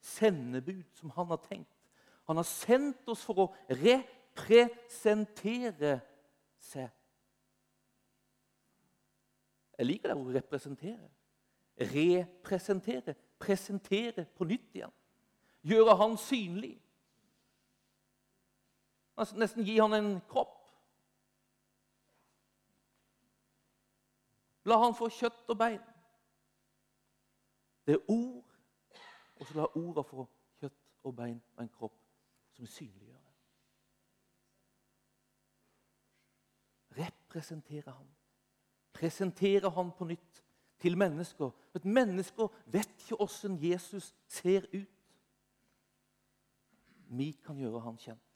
Sendebud 0.00 0.84
som 0.94 1.10
han 1.10 1.26
har 1.26 1.36
tenkt. 1.36 1.76
Han 2.26 2.36
har 2.36 2.46
sendt 2.46 3.08
oss 3.08 3.24
for 3.26 3.38
å 3.42 3.54
representere 3.70 6.00
seg. 6.62 6.88
Jeg 9.78 9.86
liker 9.86 10.08
det 10.08 10.16
ordet 10.16 10.34
representere. 10.36 11.10
Representere. 11.80 13.14
Presentere 13.38 14.24
på 14.36 14.44
nytt 14.44 14.74
igjen. 14.76 14.92
Gjøre 15.66 15.96
han 15.96 16.16
synlig. 16.20 16.76
Nesten 19.20 19.64
gi 19.64 19.76
han 19.78 19.92
en 19.94 20.20
kropp. 20.28 20.56
La 24.64 24.78
han 24.80 24.94
få 24.96 25.08
kjøtt 25.12 25.48
og 25.52 25.58
bein. 25.60 25.80
Det 27.86 27.96
er 27.96 28.10
ord, 28.12 28.54
og 29.40 29.46
så 29.46 29.56
la 29.56 29.66
orda 29.76 30.04
få 30.04 30.26
kjøtt 30.60 30.78
og 31.08 31.16
bein 31.16 31.40
og 31.56 31.64
en 31.64 31.72
kropp 31.74 31.96
som 32.56 32.68
synliggjør 32.68 33.18
det. 33.18 33.36
Representere 37.00 37.90
ham. 37.90 38.08
Presentere 38.92 39.70
ham 39.70 39.92
på 39.96 40.04
nytt 40.04 40.42
til 40.80 40.96
mennesker. 40.96 41.50
Et 41.76 41.84
mennesker 41.84 42.48
vet 42.66 42.90
ikke 42.98 43.20
åssen 43.20 43.58
Jesus 43.60 44.14
ser 44.28 44.68
ut. 44.74 44.96
Vi 47.10 47.32
kan 47.44 47.58
gjøre 47.58 47.80
han 47.84 47.96
kjent 47.98 48.29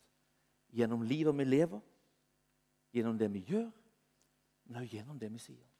gjennom 0.75 1.03
livet 1.07 1.37
vi 1.39 1.45
lever, 1.47 1.81
gjennom 2.95 3.19
det 3.19 3.31
vi 3.33 3.45
gjør, 3.49 3.69
men 4.65 4.81
også 4.81 4.97
gjennom 4.97 5.19
det 5.21 5.31
vi 5.33 5.43
sier. 5.43 5.71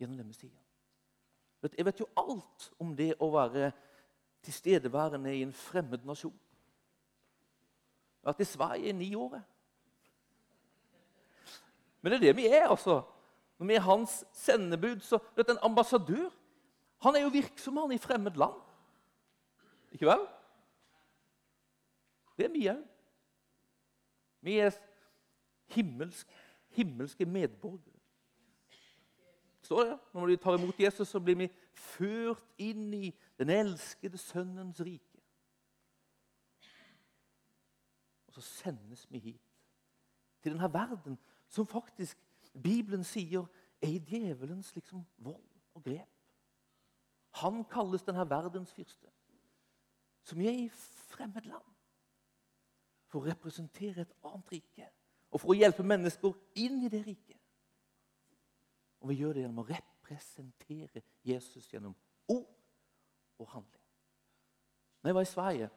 Gjennom 0.00 0.18
det 0.18 0.26
vi 0.28 0.36
sier. 0.36 0.58
Jeg 1.62 1.86
vet 1.86 2.00
jo 2.02 2.08
alt 2.18 2.68
om 2.82 2.90
det 2.98 3.12
å 3.22 3.28
være 3.32 3.70
tilstedeværende 4.42 5.30
i 5.36 5.44
en 5.46 5.54
fremmed 5.54 6.02
nasjon. 6.04 6.34
Jeg 8.22 8.26
har 8.26 8.34
vært 8.34 8.42
i 8.42 8.50
Sverige 8.50 8.90
i 8.90 8.96
ni 8.96 9.10
år. 9.18 9.38
Men 12.02 12.12
det 12.12 12.18
er 12.18 12.24
det 12.26 12.36
vi 12.36 12.48
er, 12.50 12.66
altså. 12.66 13.00
Når 13.58 13.68
vi 13.70 13.74
er 13.78 13.86
hans 13.86 14.14
sendebud, 14.34 15.00
så 15.06 15.20
vet 15.36 15.46
du, 15.46 15.52
En 15.52 15.70
ambassadør 15.70 16.30
han 17.02 17.16
er 17.16 17.24
jo 17.24 17.34
virksom 17.34 17.76
han 17.82 17.92
i 17.94 17.98
fremmed 17.98 18.36
land. 18.38 18.58
Ikke 19.92 20.06
vel? 20.06 20.22
Det 22.38 22.46
er 22.46 22.52
vi 22.54 22.68
òg. 22.70 22.82
Vi 24.42 24.58
er 24.58 24.70
himmelsk, 25.74 26.28
himmelske 26.68 27.26
medborgere. 27.26 27.98
Står 29.62 29.84
det? 29.84 29.98
Når 30.14 30.26
vi 30.26 30.36
tar 30.36 30.58
imot 30.58 30.80
Jesus, 30.80 31.08
så 31.08 31.20
blir 31.20 31.38
vi 31.38 31.48
ført 31.74 32.42
inn 32.58 32.90
i 32.94 33.12
den 33.38 33.50
elskede 33.54 34.18
Sønnens 34.18 34.80
rike. 34.82 35.20
Og 38.26 38.34
så 38.34 38.42
sendes 38.42 39.06
vi 39.10 39.18
hit, 39.18 39.48
til 40.42 40.56
denne 40.56 40.72
verden 40.72 41.18
som 41.48 41.66
faktisk 41.66 42.18
Bibelen 42.62 43.04
sier 43.04 43.46
er 43.82 43.94
i 43.94 43.98
djevelens 43.98 44.74
liksom, 44.74 45.04
vold 45.16 45.44
og 45.74 45.84
grep. 45.84 46.08
Han 47.42 47.62
kalles 47.64 48.02
denne 48.02 48.24
verdens 48.28 48.72
fyrste, 48.74 49.08
som 50.24 50.40
er 50.40 50.64
i 50.64 50.68
fremmed 51.12 51.46
land 51.46 51.71
for 53.12 53.20
å 53.20 53.28
representere 53.28 54.06
et 54.06 54.14
annet 54.24 54.54
rike. 54.54 54.88
Og 55.32 55.40
for 55.40 55.52
å 55.52 55.56
hjelpe 55.56 55.84
mennesker 55.84 56.32
inn 56.64 56.80
i 56.86 56.90
det 56.92 57.02
riket. 57.04 57.38
Og 59.02 59.10
vi 59.10 59.18
gjør 59.20 59.36
det 59.36 59.44
gjennom 59.44 59.62
å 59.64 59.68
representere 59.68 61.02
Jesus 61.26 61.68
gjennom 61.72 61.94
ord 62.32 62.48
og 63.42 63.48
handling. 63.52 63.86
Når 65.02 65.10
jeg 65.10 65.18
var 65.18 65.26
i 65.26 65.32
Sverige, 65.32 65.70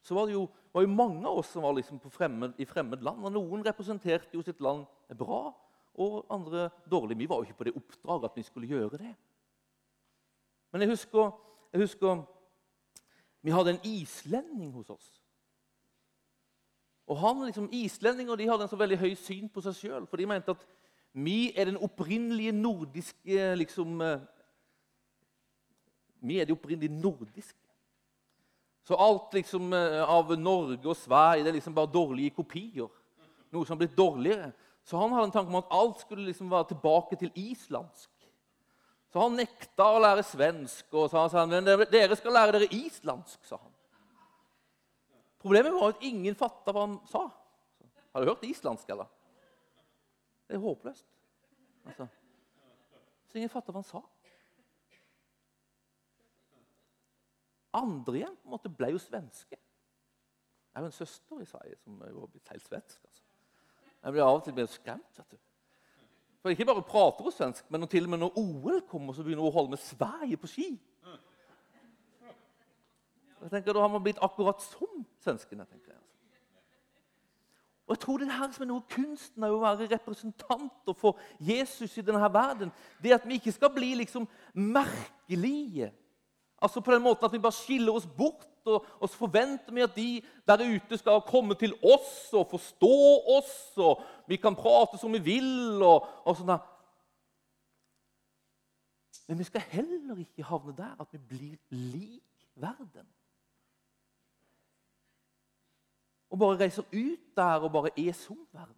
så 0.00 0.16
var 0.16 0.28
det 0.28 0.36
jo, 0.36 0.44
var 0.72 0.84
jo 0.86 0.92
mange 0.94 1.26
av 1.28 1.40
oss 1.40 1.50
som 1.52 1.66
var 1.66 1.74
liksom 1.76 2.00
fremmed, 2.14 2.54
i 2.56 2.68
fremmed 2.68 3.02
land. 3.04 3.24
og 3.26 3.34
Noen 3.34 3.64
representerte 3.66 4.38
jo 4.38 4.44
sitt 4.46 4.62
land 4.64 4.86
bra, 5.18 5.50
og 6.00 6.30
andre 6.32 6.68
dårlig. 6.88 7.18
Vi 7.18 7.28
var 7.28 7.40
jo 7.40 7.48
ikke 7.48 7.58
på 7.58 7.66
det 7.66 7.76
oppdraget 7.76 8.30
at 8.30 8.36
vi 8.38 8.44
skulle 8.46 8.70
gjøre 8.70 9.00
det. 9.02 9.14
Men 10.70 10.84
jeg 10.84 10.92
husker, 10.94 11.32
jeg 11.74 11.82
husker 11.82 12.22
vi 13.42 13.52
hadde 13.52 13.74
en 13.74 13.84
islending 13.88 14.72
hos 14.72 14.90
oss. 14.92 15.19
Og 17.10 17.18
han, 17.18 17.40
liksom, 17.48 17.66
Islendinger 17.74 18.38
de 18.38 18.46
hadde 18.46 18.66
en 18.68 18.70
så 18.70 18.78
veldig 18.78 19.00
høy 19.00 19.14
syn 19.18 19.48
på 19.50 19.62
seg 19.64 19.74
sjøl, 19.74 20.04
for 20.06 20.20
de 20.20 20.28
mente 20.30 20.54
at 20.54 20.62
vi 21.18 21.50
er 21.58 21.66
den 21.66 21.80
opprinnelige 21.82 22.52
nordiske 22.54 23.54
liksom, 23.58 24.00
eh, 24.02 24.20
Vi 26.22 26.36
er 26.38 26.44
de 26.44 26.52
opprinnelige 26.52 27.00
nordiske. 27.00 27.56
Så 28.84 28.94
alt 28.94 29.34
liksom, 29.34 29.72
eh, 29.72 30.02
av 30.02 30.38
Norge 30.38 30.86
og 30.86 30.96
Sverige 30.96 31.44
det 31.44 31.48
er 31.48 31.58
liksom 31.58 31.74
bare 31.74 31.92
dårlige 31.92 32.34
kopier. 32.36 32.88
noe 33.52 33.66
som 33.66 33.74
har 33.74 33.86
blitt 33.86 33.96
dårligere. 33.96 34.52
Så 34.84 34.96
han 34.96 35.10
hadde 35.10 35.24
en 35.24 35.32
tanke 35.32 35.48
om 35.48 35.56
at 35.56 35.72
alt 35.74 36.00
skulle 36.00 36.26
liksom 36.26 36.50
være 36.50 36.68
tilbake 36.68 37.16
til 37.18 37.32
islandsk. 37.34 38.10
Så 39.10 39.20
han 39.20 39.34
nekta 39.34 39.88
å 39.90 39.98
lære 39.98 40.22
svensk 40.22 40.94
og 40.94 41.10
sa 41.10 41.26
han, 41.26 41.48
men 41.48 41.64
dere 41.90 42.16
skal 42.16 42.32
lære 42.32 42.52
dere 42.52 42.68
islandsk. 42.70 43.38
sa 43.42 43.56
han. 43.56 43.69
Problemet 45.40 45.72
var 45.72 45.94
at 45.94 46.04
ingen 46.04 46.36
fatta 46.36 46.72
hva 46.74 46.84
han 46.84 46.98
sa. 47.08 47.24
Har 48.12 48.22
du 48.22 48.28
hørt 48.28 48.44
islandsk, 48.44 48.88
eller? 48.92 49.08
Det 50.48 50.58
er 50.58 50.64
håpløst. 50.64 51.06
Altså. 51.86 52.06
Så 53.30 53.38
ingen 53.38 53.52
fatta 53.52 53.72
hva 53.72 53.80
han 53.80 53.88
sa. 53.88 54.02
Andre 57.80 58.18
igjen 58.18 58.34
på 58.36 58.48
en 58.48 58.56
måte 58.56 58.72
ble 58.74 58.90
jo 58.92 59.00
svenske. 59.00 59.56
Jeg 59.56 60.78
har 60.78 60.84
jo 60.84 60.90
en 60.90 60.96
søster 60.98 61.42
i 61.42 61.46
Sverige 61.48 61.78
som 61.82 62.02
er 62.02 62.18
blitt 62.26 62.50
helt 62.50 62.66
svensk. 62.66 62.98
Altså. 63.06 63.22
Jeg 64.00 64.12
blir 64.12 64.26
av 64.26 64.40
og 64.40 64.44
til 64.44 64.56
mer 64.56 64.68
skremt. 64.70 65.18
vet 65.18 65.30
du. 65.30 65.38
For 66.40 66.50
Ikke 66.50 66.66
bare 66.66 66.82
prater 66.82 67.24
hun 67.24 67.32
svensk, 67.32 67.66
men 67.70 67.88
til 67.88 68.04
og 68.04 68.10
med 68.10 68.18
når 68.22 68.38
OL 68.38 68.80
kommer, 68.88 69.12
så 69.12 69.22
begynner 69.22 69.44
hun 69.44 69.52
å 69.52 69.56
holde 69.56 69.74
med 69.74 69.82
Sverige 69.82 70.36
på 70.40 70.50
ski. 70.50 70.68
Jeg 73.40 73.50
tenker 73.50 73.72
Da 73.72 73.80
har 73.80 73.92
man 73.92 74.02
blitt 74.04 74.20
akkurat 74.20 74.60
som 74.62 75.04
svenskene. 75.22 75.64
tenker 75.64 75.92
jeg. 75.92 75.96
Altså. 75.96 76.10
Og 77.86 77.96
jeg 77.96 78.00
tror 78.00 78.18
det 78.18 78.32
her 78.32 78.52
som 78.54 78.62
er 78.62 78.70
noe 78.70 78.86
kunsten 78.90 79.44
av 79.44 79.54
å 79.54 79.62
være 79.64 79.88
representanter 79.90 80.94
for 80.94 81.18
Jesus 81.42 81.96
i 81.98 82.04
denne 82.06 82.28
verden, 82.32 82.70
det 83.02 83.16
at 83.16 83.26
vi 83.26 83.40
ikke 83.40 83.54
skal 83.56 83.72
bli 83.74 83.94
liksom 83.98 84.28
merkelige. 84.54 85.90
Altså 86.62 86.80
på 86.80 86.92
den 86.94 87.02
måten 87.02 87.26
at 87.26 87.34
vi 87.34 87.42
bare 87.42 87.56
skiller 87.56 87.96
oss 87.96 88.06
bort 88.06 88.46
og, 88.68 88.84
og, 89.00 89.08
så 89.08 89.16
forventer 89.16 89.74
vi 89.74 89.82
at 89.82 89.96
de 89.96 90.08
der 90.46 90.64
ute 90.76 90.98
skal 91.00 91.22
komme 91.26 91.56
til 91.58 91.72
oss 91.82 92.28
og 92.36 92.50
forstå 92.50 92.96
oss, 93.38 93.54
og 93.76 94.02
vi 94.28 94.36
kan 94.36 94.54
prate 94.54 95.00
som 95.00 95.12
vi 95.16 95.22
vil. 95.24 95.80
og, 95.82 96.06
og 96.24 96.36
sånn 96.36 96.52
Men 99.30 99.38
vi 99.38 99.46
skal 99.46 99.66
heller 99.72 100.20
ikke 100.20 100.46
havne 100.46 100.76
der 100.76 100.94
at 101.00 101.10
vi 101.14 101.18
blir 101.18 101.56
lik 101.70 102.46
verden. 102.54 103.08
Og 106.30 106.38
bare 106.38 106.58
reiser 106.60 106.82
ut 106.82 107.36
der 107.36 107.64
og 107.66 107.72
bare 107.72 107.90
er 107.98 108.12
som 108.12 108.38
verden. 108.52 108.76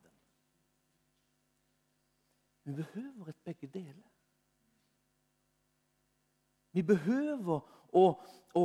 Vi 2.64 2.72
behøver 2.72 3.28
et 3.28 3.36
begge 3.44 3.66
deler. 3.66 4.08
Vi 6.72 6.82
behøver 6.82 7.60
å, 7.92 8.06
å 8.54 8.64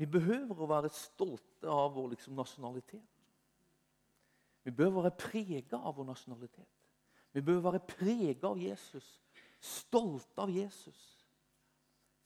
Vi 0.00 0.06
behøver 0.08 0.56
å 0.56 0.66
være 0.70 0.88
stolte 0.96 1.68
av 1.68 1.90
vår 1.92 2.14
liksom, 2.14 2.32
nasjonalitet. 2.38 3.18
Vi 4.64 4.72
bør 4.72 4.94
være 4.94 5.10
prega 5.12 5.76
av 5.76 5.98
vår 5.98 6.06
nasjonalitet. 6.08 6.70
Vi 7.36 7.42
bør 7.44 7.60
være 7.66 7.82
prega 7.84 8.48
av 8.48 8.62
Jesus, 8.62 9.10
stolte 9.60 10.40
av 10.40 10.48
Jesus, 10.54 11.02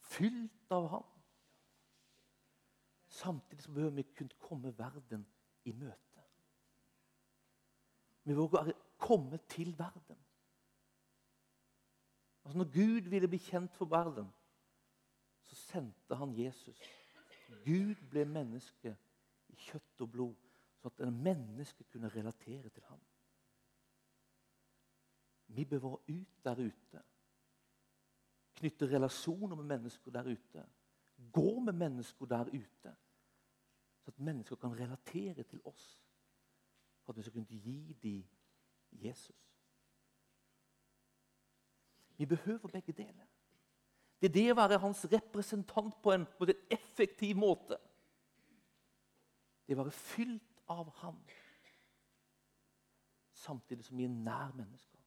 fylt 0.07 0.71
av 0.71 0.87
ham. 0.93 1.09
Samtidig 3.15 3.63
så 3.63 3.71
behøver 3.71 3.91
vi 3.91 4.03
kunne 4.03 4.29
komme 4.39 4.77
verden 4.77 5.27
i 5.65 5.71
møte. 5.71 6.23
Vi 8.23 8.33
våger 8.33 8.71
komme 8.97 9.37
til 9.37 9.79
verden. 9.79 10.17
Altså 12.45 12.57
Når 12.57 12.65
Gud 12.73 13.09
ville 13.09 13.27
bli 13.27 13.37
kjent 13.37 13.75
for 13.75 13.85
verden, 13.85 14.27
så 15.43 15.55
sendte 15.55 16.15
han 16.15 16.33
Jesus 16.39 16.81
Gud 17.65 17.95
ble 18.09 18.25
menneske 18.25 18.95
i 19.49 19.55
kjøtt 19.55 20.01
og 20.01 20.11
blod, 20.11 20.35
så 20.81 20.89
at 20.89 21.07
en 21.07 21.23
menneske 21.23 21.83
kunne 21.83 22.09
relatere 22.09 22.69
til 22.69 22.83
ham. 22.89 22.99
Vi 25.47 25.65
bør 25.65 25.79
være 25.79 26.17
ut 26.17 26.43
der 26.43 26.61
ute. 26.65 27.03
Knytte 28.55 28.89
relasjoner 28.91 29.55
med 29.55 29.63
mennesker 29.63 30.11
der 30.11 30.31
ute. 30.31 30.65
Gå 31.31 31.59
med 31.59 31.73
mennesker 31.73 32.25
der 32.25 32.49
ute. 32.49 32.95
Så 34.05 34.11
at 34.11 34.19
mennesker 34.19 34.55
kan 34.55 34.75
relatere 34.79 35.43
til 35.43 35.61
oss. 35.65 35.85
For 37.03 37.13
at 37.13 37.17
vi 37.17 37.21
skal 37.21 37.33
kunne 37.33 37.45
gi 37.45 37.93
dem 38.03 38.25
Jesus. 38.91 39.57
Vi 42.17 42.25
behøver 42.25 42.67
begge 42.67 42.93
deler. 42.93 43.25
Det 44.21 44.29
er 44.29 44.33
det 44.33 44.51
å 44.51 44.57
være 44.57 44.77
hans 44.79 45.01
representant 45.11 45.97
på 46.03 46.13
en, 46.13 46.27
på 46.37 46.45
en 46.45 46.61
effektiv 46.71 47.35
måte. 47.37 47.77
Det 49.65 49.73
å 49.73 49.81
være 49.81 49.97
fylt 49.97 50.61
av 50.69 50.93
ham 51.01 51.17
samtidig 53.45 53.85
som 53.85 53.97
vi 53.97 54.05
er 54.05 54.13
nær 54.13 54.53
mennesker. 54.55 55.01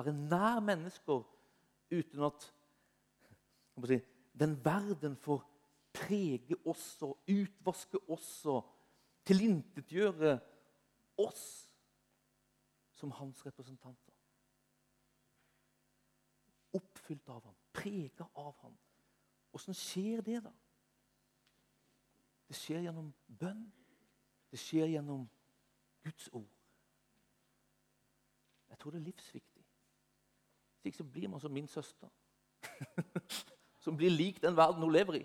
Være 0.00 0.12
nær 0.16 0.60
mennesker 0.64 1.22
uten 1.90 2.24
at 2.24 2.48
si, 3.86 4.00
den 4.40 4.56
verden 4.64 5.16
får 5.16 5.44
prege 5.92 6.56
oss 6.68 7.02
og 7.06 7.18
utvaske 7.30 7.98
oss 8.08 8.30
og 8.50 8.62
tilintetgjøre 9.26 10.36
oss 11.20 11.44
som 13.00 13.12
hans 13.18 13.44
representanter 13.46 14.10
oppfylt 16.76 17.28
av 17.28 17.44
ham, 17.44 17.56
prega 17.72 18.26
av 18.38 18.54
ham. 18.62 18.76
Åssen 19.56 19.74
skjer 19.74 20.22
det, 20.26 20.38
da? 20.44 20.52
Det 22.50 22.58
skjer 22.58 22.86
gjennom 22.86 23.10
bønn. 23.40 23.66
Det 24.50 24.58
skjer 24.58 24.90
gjennom 24.94 25.26
Guds 26.04 26.28
ord. 26.34 26.48
Jeg 28.70 28.78
tror 28.78 28.94
det 28.94 29.00
er 29.00 29.08
livsviktig. 29.10 29.64
Slik 30.80 30.96
så 30.96 31.04
blir 31.04 31.28
man 31.30 31.42
som 31.42 31.52
min 31.54 31.68
søster. 31.70 32.10
som 33.84 33.96
blir 33.98 34.10
lik 34.10 34.40
den 34.42 34.56
verden 34.56 34.82
hun 34.82 34.94
lever 34.94 35.20
i. 35.20 35.24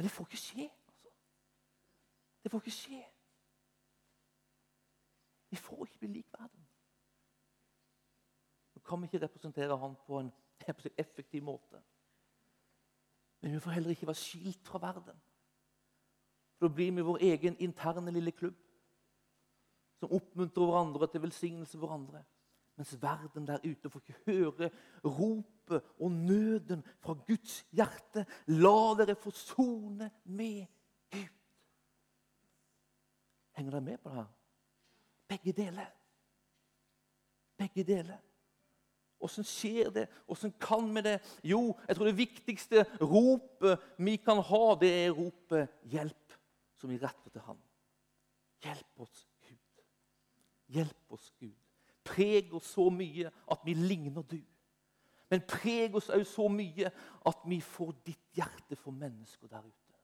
Men 0.00 0.08
det 0.08 0.14
får 0.14 0.24
ikke 0.30 0.40
skje. 0.40 0.66
Altså. 0.88 1.12
Det 2.42 2.50
får 2.50 2.64
ikke 2.64 2.76
skje. 2.78 3.02
Vi 5.50 5.60
får 5.60 5.84
ikke 5.86 5.98
bli 5.98 6.12
lik 6.14 6.32
verden 6.38 6.60
kan 8.90 9.02
vi 9.02 9.06
ikke 9.06 9.24
representere 9.26 9.78
han 9.78 9.94
på 10.06 10.18
en 10.18 10.32
effektiv 10.98 11.42
måte. 11.42 11.82
Men 13.40 13.52
vi 13.52 13.60
får 13.60 13.70
heller 13.70 13.90
ikke 13.90 14.06
være 14.06 14.14
skilt 14.18 14.66
fra 14.66 14.78
verden. 14.78 15.20
For 16.58 16.68
Da 16.68 16.74
blir 16.74 16.92
vi 16.92 17.06
vår 17.06 17.18
egen 17.22 17.56
interne 17.58 18.10
lille 18.10 18.32
klubb 18.32 18.58
som 20.00 20.12
oppmuntrer 20.12 20.64
hverandre 20.66 21.06
til 21.06 21.22
velsignelse 21.22 21.78
for 21.78 21.86
hverandre. 21.86 22.24
Mens 22.76 23.02
verden 23.02 23.46
der 23.46 23.62
ute 23.64 23.90
får 23.90 24.00
ikke 24.00 24.22
høre 24.26 24.70
ropet 25.70 25.82
og 26.00 26.10
nøden 26.10 26.84
fra 27.00 27.14
Guds 27.26 27.66
hjerte. 27.72 28.26
La 28.46 28.94
dere 28.98 29.14
forsone 29.14 30.10
med 30.24 30.66
Gud. 31.10 31.28
Henger 33.56 33.70
dere 33.70 33.80
med 33.80 33.98
på 33.98 34.08
det 34.08 34.16
her? 34.16 34.26
Begge 35.28 35.52
deler. 35.52 35.86
Begge 37.58 37.84
deler. 37.84 38.18
Åssen 39.20 39.44
skjer 39.44 39.90
det? 39.90 40.06
Åssen 40.26 40.52
kan 40.58 40.94
vi 40.94 41.02
det? 41.04 41.18
Jo, 41.44 41.76
jeg 41.88 41.96
tror 41.96 42.06
det 42.08 42.16
viktigste 42.16 42.84
ropet 43.00 43.82
vi 43.98 44.16
kan 44.16 44.40
ha, 44.40 44.62
det 44.80 44.92
er 45.04 45.10
ropet 45.12 45.68
'hjelp', 45.84 46.38
som 46.76 46.90
vi 46.90 46.96
retter 46.96 47.30
til 47.30 47.40
Han. 47.40 47.58
Hjelp 48.64 49.00
oss, 49.00 49.28
Gud. 49.40 49.84
Hjelp 50.68 51.12
oss, 51.12 51.32
Gud. 51.38 51.56
Preg 52.04 52.54
oss 52.54 52.72
så 52.72 52.88
mye 52.90 53.30
at 53.50 53.60
vi 53.64 53.74
ligner 53.74 54.22
du. 54.22 54.40
Men 55.30 55.44
preg 55.46 55.94
oss 55.94 56.10
òg 56.10 56.24
så 56.26 56.48
mye 56.50 56.90
at 57.26 57.44
vi 57.46 57.60
får 57.62 57.92
ditt 58.06 58.32
hjerte 58.34 58.76
for 58.76 58.90
mennesker 58.90 59.50
der 59.50 59.62
ute. 59.66 59.98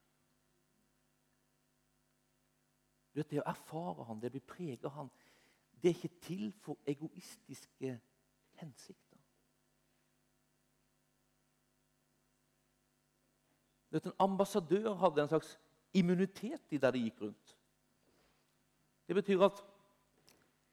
Du 3.14 3.20
vet, 3.20 3.30
Det 3.30 3.40
å 3.40 3.48
erfare 3.50 4.04
han, 4.04 4.20
det 4.20 4.30
å 4.30 4.36
bli 4.36 4.44
preget 4.44 4.84
av 4.84 4.92
han, 4.92 5.10
det 5.82 5.90
er 5.90 5.96
ikke 5.96 6.20
til 6.22 6.52
for 6.62 6.78
egoistiske 6.86 7.98
hensikter. 8.60 9.18
Du 13.90 13.96
vet, 13.96 14.06
En 14.06 14.20
ambassadør 14.30 14.94
hadde 14.94 15.22
en 15.22 15.28
slags 15.28 15.56
immunitet 15.94 16.72
i 16.72 16.78
der 16.78 16.92
de 16.92 17.02
gikk 17.06 17.22
rundt. 17.22 17.56
Det 19.08 19.14
betyr 19.14 19.42
at 19.46 19.64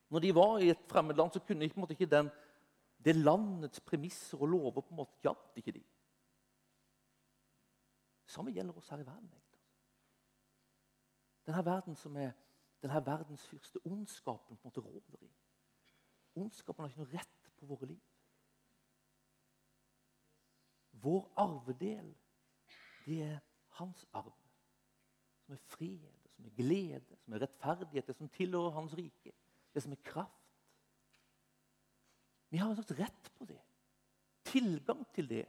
når 0.10 0.20
de 0.20 0.36
var 0.36 0.58
i 0.60 0.70
et 0.70 0.84
fremmed 0.90 1.16
land, 1.16 1.32
så 1.32 1.40
kunne 1.40 1.66
ikke, 1.66 1.88
ikke 1.90 2.06
den, 2.06 2.30
det 3.04 3.16
landets 3.16 3.82
premisser 3.84 4.42
og 4.42 4.48
lover 4.48 4.82
på 4.82 4.94
en 4.94 5.02
måte 5.02 5.20
gjaldt 5.24 5.60
ikke 5.60 5.76
de. 5.76 5.84
Samme 8.26 8.54
gjelder 8.56 8.78
oss 8.78 8.90
her 8.90 9.04
i 9.04 9.06
verden. 9.06 9.32
Denne 11.46 11.66
verden 11.66 11.96
som 12.00 12.16
er 12.18 12.32
denne 12.84 13.06
verdens 13.06 13.48
fyrste 13.48 13.80
ondskapen 13.86 14.58
på 14.58 14.68
en 14.68 14.72
måte 14.72 14.82
råder 14.84 15.22
i. 15.22 15.32
Ondskapen 16.36 16.84
har 16.84 16.92
ikke 16.92 17.04
noe 17.04 17.14
rett 17.14 17.52
på 17.60 17.68
våre 17.70 17.88
liv. 17.92 18.02
Vår 21.04 21.28
arvedel 21.38 22.14
det 23.06 23.20
er 23.24 23.40
hans 23.80 24.06
arv. 24.14 24.36
Som 25.44 25.56
er 25.56 25.64
fred, 25.68 26.28
som 26.36 26.46
er 26.46 26.56
glede, 26.56 27.18
som 27.24 27.34
er 27.34 27.44
rettferdighet, 27.44 28.08
det 28.08 28.16
som 28.16 28.30
tilhører 28.30 28.78
hans 28.78 28.96
rike. 28.98 29.34
Det 29.74 29.84
som 29.84 29.92
er 29.92 30.04
kraft. 30.04 30.43
Vi 32.54 32.60
har 32.62 32.76
slags 32.76 32.92
rett 32.92 33.30
på 33.38 33.46
det. 33.50 33.62
Tilgang 34.46 35.06
til 35.14 35.30
det. 35.30 35.46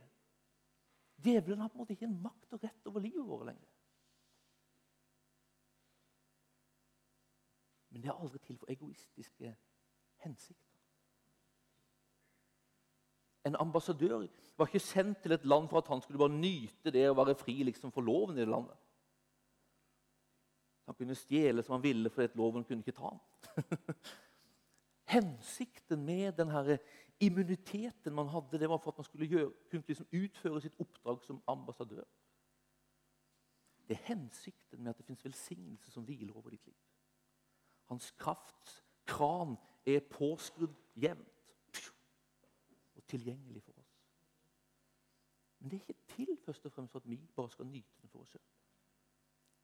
Djevelen 1.21 1.61
har 1.61 1.69
på 1.69 1.77
en 1.77 1.83
måte 1.83 1.93
ikke 1.93 2.07
en 2.09 2.23
makt 2.23 2.57
og 2.57 2.63
rett 2.65 2.89
over 2.89 3.05
livet 3.05 3.27
vårt 3.29 3.45
lenger. 3.51 3.75
Men 7.93 8.03
det 8.03 8.09
er 8.09 8.17
aldri 8.17 8.41
til 8.41 8.57
for 8.57 8.73
egoistiske 8.73 9.53
hensikter. 10.25 10.81
En 13.45 13.61
ambassadør 13.61 14.25
var 14.57 14.73
ikke 14.73 14.81
sendt 14.81 15.21
til 15.23 15.37
et 15.37 15.45
land 15.45 15.69
for 15.69 15.85
at 15.85 15.93
han 15.93 16.01
skulle 16.01 16.25
bare 16.25 16.41
nyte 16.41 16.91
det 16.91 17.05
og 17.11 17.21
være 17.21 17.37
fri 17.37 17.61
liksom 17.69 17.93
for 17.93 18.01
loven 18.01 18.39
i 18.39 18.41
det 18.41 18.49
landet. 18.49 18.81
Han 20.89 20.97
kunne 20.97 21.21
stjele 21.21 21.63
som 21.63 21.77
han 21.77 21.85
ville 21.85 22.11
fordi 22.11 22.33
loven 22.41 22.65
kunne 22.65 22.81
ikke 22.81 22.97
ta 22.97 23.13
ham. 23.13 23.21
Hensikten 25.05 26.05
med 26.05 26.33
denne 26.33 26.79
immuniteten 27.21 28.15
man 28.15 28.29
hadde, 28.29 28.59
det 28.59 28.69
var 28.69 28.79
for 28.79 28.91
at 28.91 28.99
man 28.99 29.05
skulle 29.05 29.29
gjøre, 29.29 29.53
kunne 29.71 29.85
liksom 29.87 30.07
utføre 30.13 30.61
sitt 30.61 30.81
oppdrag 30.81 31.25
som 31.25 31.43
ambassadør. 31.49 32.05
Det 33.89 33.99
er 33.99 34.09
hensikten 34.09 34.83
med 34.83 34.91
at 34.91 34.99
det 34.99 35.07
fins 35.07 35.25
velsignelse 35.25 35.91
som 35.91 36.05
hviler 36.05 36.37
over 36.37 36.51
ditt 36.51 36.67
liv. 36.67 36.77
Hans 37.85 38.11
krafts 38.11 38.83
kran 39.07 39.57
er 39.87 40.01
påskrudd 40.01 40.75
jevnt 40.97 41.91
og 42.95 43.05
tilgjengelig 43.07 43.63
for 43.63 43.73
oss. 43.79 43.93
Men 45.59 45.71
det 45.71 45.77
er 45.77 45.89
ikke 45.89 46.15
til 46.17 46.39
først 46.45 46.67
og 46.67 46.73
fremst 46.73 46.93
for 46.93 46.99
at 46.99 47.09
vi 47.09 47.21
bare 47.37 47.51
skal 47.51 47.67
nyte 47.67 48.01
den 48.01 48.09
for 48.09 48.25
oss 48.25 48.31
selv. 48.31 48.43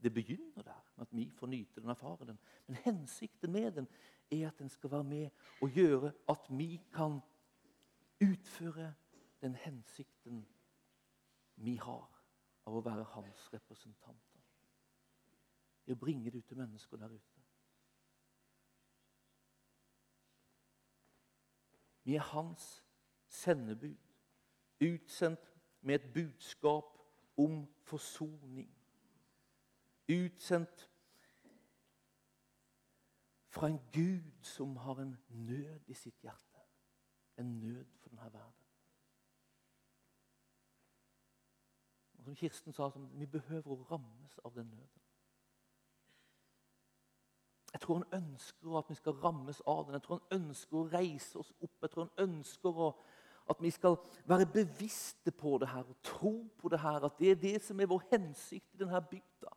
Det 0.03 0.15
begynner 0.15 0.63
der, 0.63 0.85
med 0.97 1.07
at 1.07 1.17
vi 1.17 1.31
får 1.31 1.47
nyte 1.47 1.81
den 1.81 1.85
og 1.85 1.91
erfare 1.91 2.27
den. 2.27 2.39
Men 2.67 2.77
hensikten 2.77 3.53
med 3.53 3.73
den 3.73 3.89
er 4.31 4.49
at 4.49 4.59
den 4.59 4.69
skal 4.69 4.91
være 4.91 5.05
med 5.05 5.31
og 5.63 5.71
gjøre 5.71 6.13
at 6.29 6.47
vi 6.51 6.81
kan 6.93 7.21
utføre 8.21 8.95
den 9.41 9.55
hensikten 9.55 10.49
vi 11.57 11.77
har 11.77 12.09
av 12.67 12.77
å 12.77 12.85
være 12.85 13.05
hans 13.15 13.49
representanter. 13.53 14.41
I 15.87 15.93
å 15.93 16.01
bringe 16.01 16.31
det 16.31 16.39
ut 16.39 16.49
til 16.49 16.61
mennesker 16.61 17.01
der 17.01 17.13
ute. 17.13 17.41
Vi 22.05 22.17
er 22.17 22.25
hans 22.33 22.85
sendebud, 23.29 23.99
utsendt 24.81 25.51
med 25.81 25.95
et 25.95 26.13
budskap 26.15 26.97
om 27.37 27.67
forsoning. 27.85 28.71
Utsendt 30.11 30.91
fra 33.51 33.67
en 33.67 33.81
Gud 33.93 34.33
som 34.43 34.77
har 34.77 35.01
en 35.03 35.17
nød 35.29 35.81
i 35.87 35.95
sitt 35.95 36.21
hjerte. 36.23 36.61
En 37.39 37.59
nød 37.61 37.87
for 37.99 38.09
denne 38.09 38.33
verden. 38.33 38.67
Og 42.19 42.25
som 42.25 42.35
Kirsten 42.35 42.73
sa, 42.73 42.91
vi 42.97 43.27
behøver 43.27 43.73
å 43.73 43.87
rammes 43.91 44.39
av 44.45 44.55
den 44.55 44.67
nøden. 44.67 45.01
Jeg 47.73 47.81
tror 47.81 48.03
han 48.03 48.23
ønsker 48.23 48.79
at 48.79 48.91
vi 48.91 48.95
skal 48.99 49.13
rammes 49.23 49.63
av 49.67 49.87
den. 49.87 49.95
Jeg 49.97 50.03
tror 50.03 50.19
han 50.19 50.41
ønsker 50.41 50.77
å 50.77 50.89
reise 50.93 51.39
oss 51.39 51.53
opp. 51.61 51.77
Jeg 51.83 51.91
tror 51.91 52.09
han 52.09 52.29
ønsker 52.29 52.83
å, 52.87 52.91
at 53.51 53.63
vi 53.63 53.71
skal 53.71 53.97
være 54.29 54.51
bevisste 54.53 55.33
på 55.33 55.57
det 55.63 55.71
her 55.71 55.87
og 55.87 55.97
tro 56.05 56.35
på 56.59 56.69
det 56.69 56.83
her. 56.83 57.07
At 57.07 57.19
det 57.19 57.31
er 57.31 57.41
det 57.41 57.57
som 57.65 57.81
er 57.81 57.89
vår 57.91 58.05
hensikt 58.11 58.75
i 58.75 58.83
denne 58.83 59.01
bygda. 59.01 59.55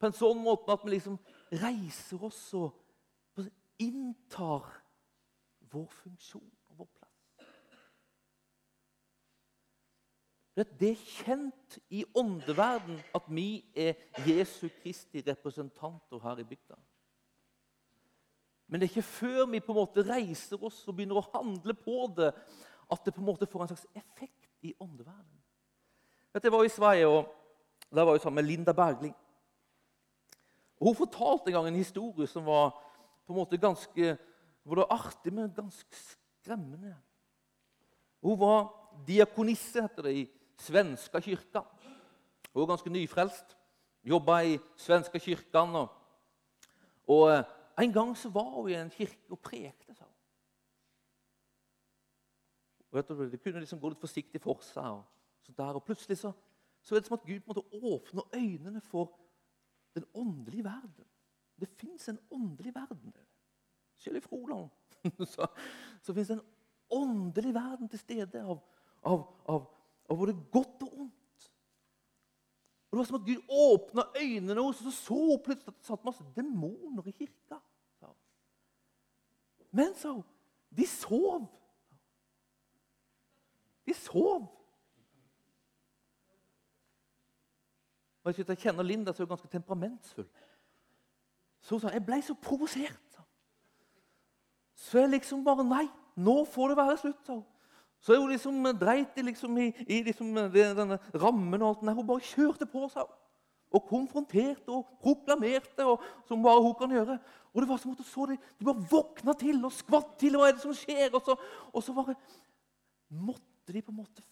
På 0.00 0.08
en 0.08 0.16
sånn 0.16 0.40
måte 0.40 0.72
at 0.72 0.84
vi 0.86 0.94
liksom 0.94 1.18
reiser 1.60 2.22
oss 2.24 2.40
og 2.56 3.44
inntar 3.80 4.64
vår 5.70 5.88
funksjon 5.92 6.48
og 6.70 6.82
vår 6.82 6.88
plass. 6.96 7.46
Det 10.80 10.90
er 10.90 11.04
kjent 11.04 11.78
i 11.94 12.02
åndeverden 12.16 12.98
at 13.16 13.28
vi 13.32 13.62
er 13.76 14.00
Jesu 14.26 14.68
Kristi 14.80 15.22
representanter 15.24 16.20
her 16.24 16.40
i 16.42 16.48
bygda. 16.48 16.80
Men 18.70 18.80
det 18.80 18.86
er 18.86 18.92
ikke 18.92 19.08
før 19.08 19.46
vi 19.50 19.62
på 19.64 19.72
en 19.74 19.80
måte 19.80 20.04
reiser 20.06 20.60
oss 20.64 20.82
og 20.86 20.94
begynner 20.96 21.18
å 21.18 21.28
handle 21.32 21.74
på 21.74 22.04
det, 22.16 22.30
at 22.90 23.04
det 23.04 23.14
på 23.14 23.22
en 23.22 23.28
måte 23.30 23.48
får 23.50 23.64
en 23.64 23.72
slags 23.72 23.88
effekt 23.98 24.48
i 24.62 24.74
åndeverden. 24.78 25.38
Jeg 26.34 26.52
var 26.52 26.64
i 26.64 26.70
Sverige, 26.70 27.08
og 27.08 27.90
der 27.90 28.06
var 28.06 28.14
jeg 28.14 28.22
sammen 28.22 28.44
med 28.44 28.50
Linda 28.50 28.72
Bergling. 28.72 29.14
Hun 30.80 30.96
fortalte 30.96 31.50
en 31.50 31.58
gang 31.58 31.68
en 31.68 31.80
historie 31.80 32.26
som 32.26 32.46
var 32.46 32.72
på 33.26 33.32
en 33.34 33.38
måte 33.38 33.60
ganske 33.60 34.16
både 34.64 34.86
artig, 34.90 35.32
men 35.32 35.52
ganske 35.54 35.96
skremmende. 35.96 36.94
Hun 38.22 38.38
var 38.40 38.68
diakonisse 39.06 39.82
heter 39.82 40.02
det, 40.02 40.14
i 40.16 40.30
svenska 40.60 41.20
kirka. 41.20 41.62
Hun 42.52 42.60
var 42.62 42.66
ganske 42.74 42.90
nyfrelst. 42.90 43.56
Jobba 44.04 44.40
i 44.40 44.58
svenska 44.76 45.18
kyrkan. 45.18 45.74
Og, 45.76 45.88
og 47.06 47.44
en 47.80 47.92
gang 47.92 48.16
så 48.16 48.28
var 48.28 48.50
hun 48.50 48.68
i 48.70 48.74
en 48.78 48.90
kirke 48.90 49.30
og 49.30 49.38
prekte. 49.38 49.94
sa 49.94 50.04
hun. 50.04 50.10
Det 53.30 53.42
kunne 53.42 53.60
liksom 53.60 53.80
gå 53.80 53.88
litt 53.88 54.00
forsiktig 54.00 54.40
for 54.42 54.64
seg. 54.64 54.84
Og, 54.84 55.04
så 55.44 55.52
der, 55.56 55.76
og 55.76 55.84
plutselig 55.84 56.18
så, 56.18 56.32
så, 56.82 56.94
er 56.94 57.00
det 57.00 57.08
som 57.08 57.18
at 57.18 57.26
Gud 57.26 57.40
måtte 57.46 57.68
åpne 57.72 58.22
øynene 58.34 58.80
for 58.80 59.12
den 59.94 60.06
åndelige 60.14 60.64
verden. 60.64 61.06
Det 61.60 61.68
fins 61.68 62.08
en 62.08 62.18
åndelig 62.30 62.74
verden. 62.74 63.14
Selv 63.96 64.16
i 64.16 64.20
Froland 64.24 64.70
så, 65.32 65.46
så 66.02 66.14
fins 66.14 66.28
det 66.28 66.38
en 66.38 66.46
åndelig 66.90 67.54
verden 67.54 67.88
til 67.88 67.98
stede 68.00 68.42
av, 68.42 68.60
av, 69.02 69.24
av, 69.48 69.66
av 70.10 70.20
både 70.20 70.36
godt 70.52 70.86
og 70.86 70.94
ondt. 71.04 71.16
Og 72.90 72.96
Det 72.96 72.98
var 72.98 73.06
som 73.06 73.20
at 73.20 73.26
Gud 73.26 73.52
åpna 73.54 74.06
øynene 74.18 74.62
hos 74.62 74.80
og 74.80 74.88
så 74.90 74.96
så 74.96 75.40
plutselig 75.44 75.70
at 75.70 75.78
det 75.78 75.86
satt 75.86 76.06
masse 76.06 76.24
demoner 76.36 77.06
i 77.06 77.14
kirka. 77.14 77.60
Men, 79.70 79.94
sa 79.94 80.16
hun, 80.16 80.24
de 80.74 80.86
sov. 80.86 81.46
De 83.86 83.94
sov. 83.94 84.48
Og 88.30 88.36
Hvis 88.36 88.48
jeg 88.48 88.58
kjenner 88.58 88.86
Linda, 88.86 89.12
så 89.12 89.22
er 89.22 89.30
ganske 89.30 89.48
temperamentsfull. 89.50 90.28
Så 91.60 91.74
hun 91.74 91.82
sa 91.82 91.92
jeg 91.92 92.04
ble 92.06 92.20
så 92.24 92.34
provosert. 92.34 93.18
Så 94.80 95.02
jeg 95.02 95.12
liksom 95.12 95.42
bare 95.44 95.66
Nei, 95.66 95.86
nå 96.16 96.44
får 96.48 96.72
det 96.72 96.76
være 96.78 96.98
slutt. 97.02 97.24
sa 97.26 97.34
hun. 97.34 97.46
Så 98.00 98.16
hun 98.16 98.30
liksom 98.30 98.64
dreit 98.80 99.16
liksom 99.16 99.58
i, 99.60 99.66
i 99.88 100.02
liksom 100.06 100.32
denne 100.54 100.98
rammen 101.14 101.60
og 101.60 101.68
alt 101.68 101.82
Nei, 101.84 101.94
Hun 101.94 102.06
bare 102.06 102.24
kjørte 102.24 102.66
på, 102.66 102.88
sa 102.88 103.04
hun. 103.04 103.16
Og 103.70 103.84
konfronterte 103.86 104.72
og 104.74 104.88
proklamerte, 104.98 105.84
og, 105.86 106.02
som 106.26 106.42
bare 106.42 106.62
hun 106.62 106.74
kan 106.74 106.90
gjøre. 106.90 107.18
Og 107.52 107.62
det 107.62 107.68
var 107.68 107.78
som 107.78 107.92
at 107.92 108.02
så 108.06 108.26
de, 108.26 108.38
de 108.58 108.66
bare 108.66 108.86
våkna 108.90 109.34
til 109.38 109.60
og 109.64 109.74
skvatt 109.74 110.16
til. 110.18 110.34
Hva 110.38 110.48
er 110.48 110.56
det 110.56 110.64
som 110.64 110.74
skjer? 110.74 111.12
Og 111.14 111.22
så, 111.22 111.36
og 111.70 111.84
så 111.84 111.94
bare 111.94 112.16
måtte 113.10 113.74
de 113.74 113.82
på 113.82 113.92
en 113.92 114.00
måte 114.00 114.24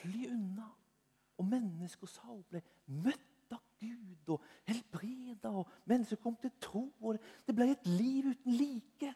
fly 0.00 0.26
unna. 0.32 0.66
Og 1.38 1.46
mennesker 1.46 2.10
sa 2.10 2.26
hun 2.26 2.42
ble 2.50 2.64
møtt 3.04 3.29
Gud 3.80 4.28
og 4.34 4.42
helbreda. 4.68 5.48
Og 5.48 5.68
mennesker 5.84 6.16
kom 6.16 6.36
til 6.36 6.52
tro. 6.60 6.92
og 7.00 7.18
det, 7.46 7.54
ble 7.56 7.70
et 7.70 7.86
liv 7.86 8.30
uten 8.30 8.52
like. 8.52 9.14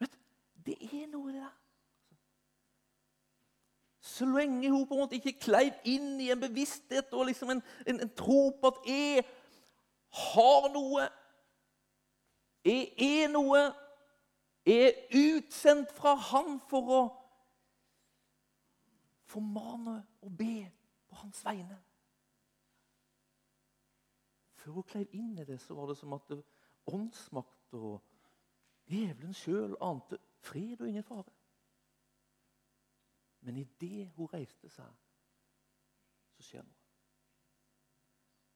Vet, 0.00 0.18
Det 0.66 0.76
er 0.82 1.06
noe 1.12 1.30
i 1.30 1.34
det 1.34 1.42
der. 1.42 1.54
Så 4.06 4.24
lenge 4.24 4.70
hun 4.70 4.86
på 4.86 4.94
en 4.94 5.00
måte 5.00 5.18
ikke 5.18 5.38
kleiv 5.40 5.74
inn 5.84 6.20
i 6.20 6.30
en 6.32 6.40
bevissthet 6.40 7.10
og 7.12 7.26
liksom 7.26 7.50
en, 7.52 7.62
en, 7.86 7.98
en 8.00 8.12
tro 8.16 8.48
på 8.60 8.70
at 8.70 8.86
jeg 8.88 9.24
har 10.16 10.68
noe, 10.72 11.08
jeg 12.64 12.92
er 12.96 13.28
noe, 13.28 13.60
jeg 14.66 14.86
er 14.86 15.18
utsendt 15.20 15.92
fra 15.94 16.14
Han 16.30 16.56
for 16.70 16.92
å 16.96 17.02
formane 19.36 20.06
og 20.22 20.36
be 20.38 20.72
på 21.08 21.14
hans 21.14 21.44
vegne. 21.44 21.76
Før 24.54 24.72
hun 24.72 24.82
kleiv 24.88 25.12
inn 25.12 25.38
i 25.38 25.44
det, 25.44 25.60
så 25.60 25.74
var 25.76 25.90
det 25.90 25.98
som 25.98 26.14
at 26.16 26.32
åndsmakt 26.86 27.74
og 27.76 28.00
djevelen 28.88 29.34
sjøl 29.34 29.76
ante 29.82 30.18
Fred 30.46 30.80
og 30.80 30.88
ingen 30.88 31.04
fare. 31.04 31.32
Men 33.40 33.56
idet 33.56 34.08
hun 34.16 34.30
reiste 34.32 34.70
seg, 34.72 34.88
så 36.32 36.42
skjer 36.42 36.64
noe. 36.64 36.82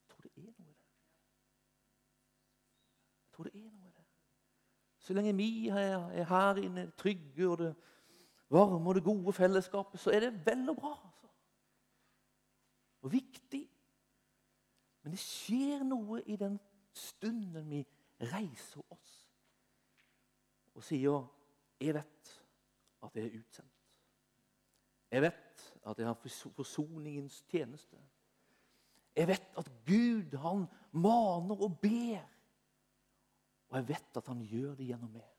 Jeg 0.01 0.15
tror 0.15 0.27
det 0.27 0.33
er 0.37 0.51
noe 0.57 0.71
i 0.71 0.79
det. 0.81 0.89
Jeg 3.21 3.37
tror 3.37 3.51
det 3.51 3.55
er 3.61 3.71
noe 3.71 3.89
i 3.89 3.95
det. 3.99 4.09
Så 5.01 5.15
lenge 5.15 5.37
vi 5.37 5.69
er 5.69 6.25
her 6.33 6.65
inne, 6.65 6.91
trygge 6.97 7.49
og 7.49 7.59
det 7.59 7.75
varme 8.51 8.89
og 8.89 8.95
det 8.95 9.05
gode 9.05 9.33
fellesskapet, 9.33 10.01
så 10.01 10.11
er 10.11 10.27
det 10.27 10.47
vel 10.47 10.69
og 10.71 10.77
bra. 10.77 10.97
og 13.01 13.13
viktig. 13.13 13.63
Men 15.03 15.15
det 15.15 15.21
skjer 15.23 15.85
noe 15.89 16.19
i 16.29 16.37
den 16.37 16.59
stunden 16.93 17.71
vi 17.71 17.81
reiser 18.21 18.83
oss 18.93 19.15
og 20.75 20.85
sier 20.85 21.27
'Jeg 21.81 21.95
vet 21.95 22.45
at 23.03 23.17
jeg 23.17 23.25
er 23.25 23.39
utsendt'. 23.39 23.81
Jeg 25.11 25.23
vet 25.23 25.73
at 25.87 25.99
jeg 25.99 26.07
har 26.07 26.19
forsoningens 26.55 27.43
tjeneste. 27.49 27.97
Jeg 29.17 29.29
vet 29.29 29.59
at 29.59 29.71
Gud, 29.87 30.37
han 30.39 30.67
maner 30.93 31.63
og 31.63 31.81
ber. 31.83 32.23
Og 33.69 33.77
jeg 33.77 33.89
vet 33.89 34.17
at 34.17 34.27
han 34.27 34.41
gjør 34.47 34.75
det 34.75 34.87
gjennom 34.87 35.11
meg. 35.11 35.30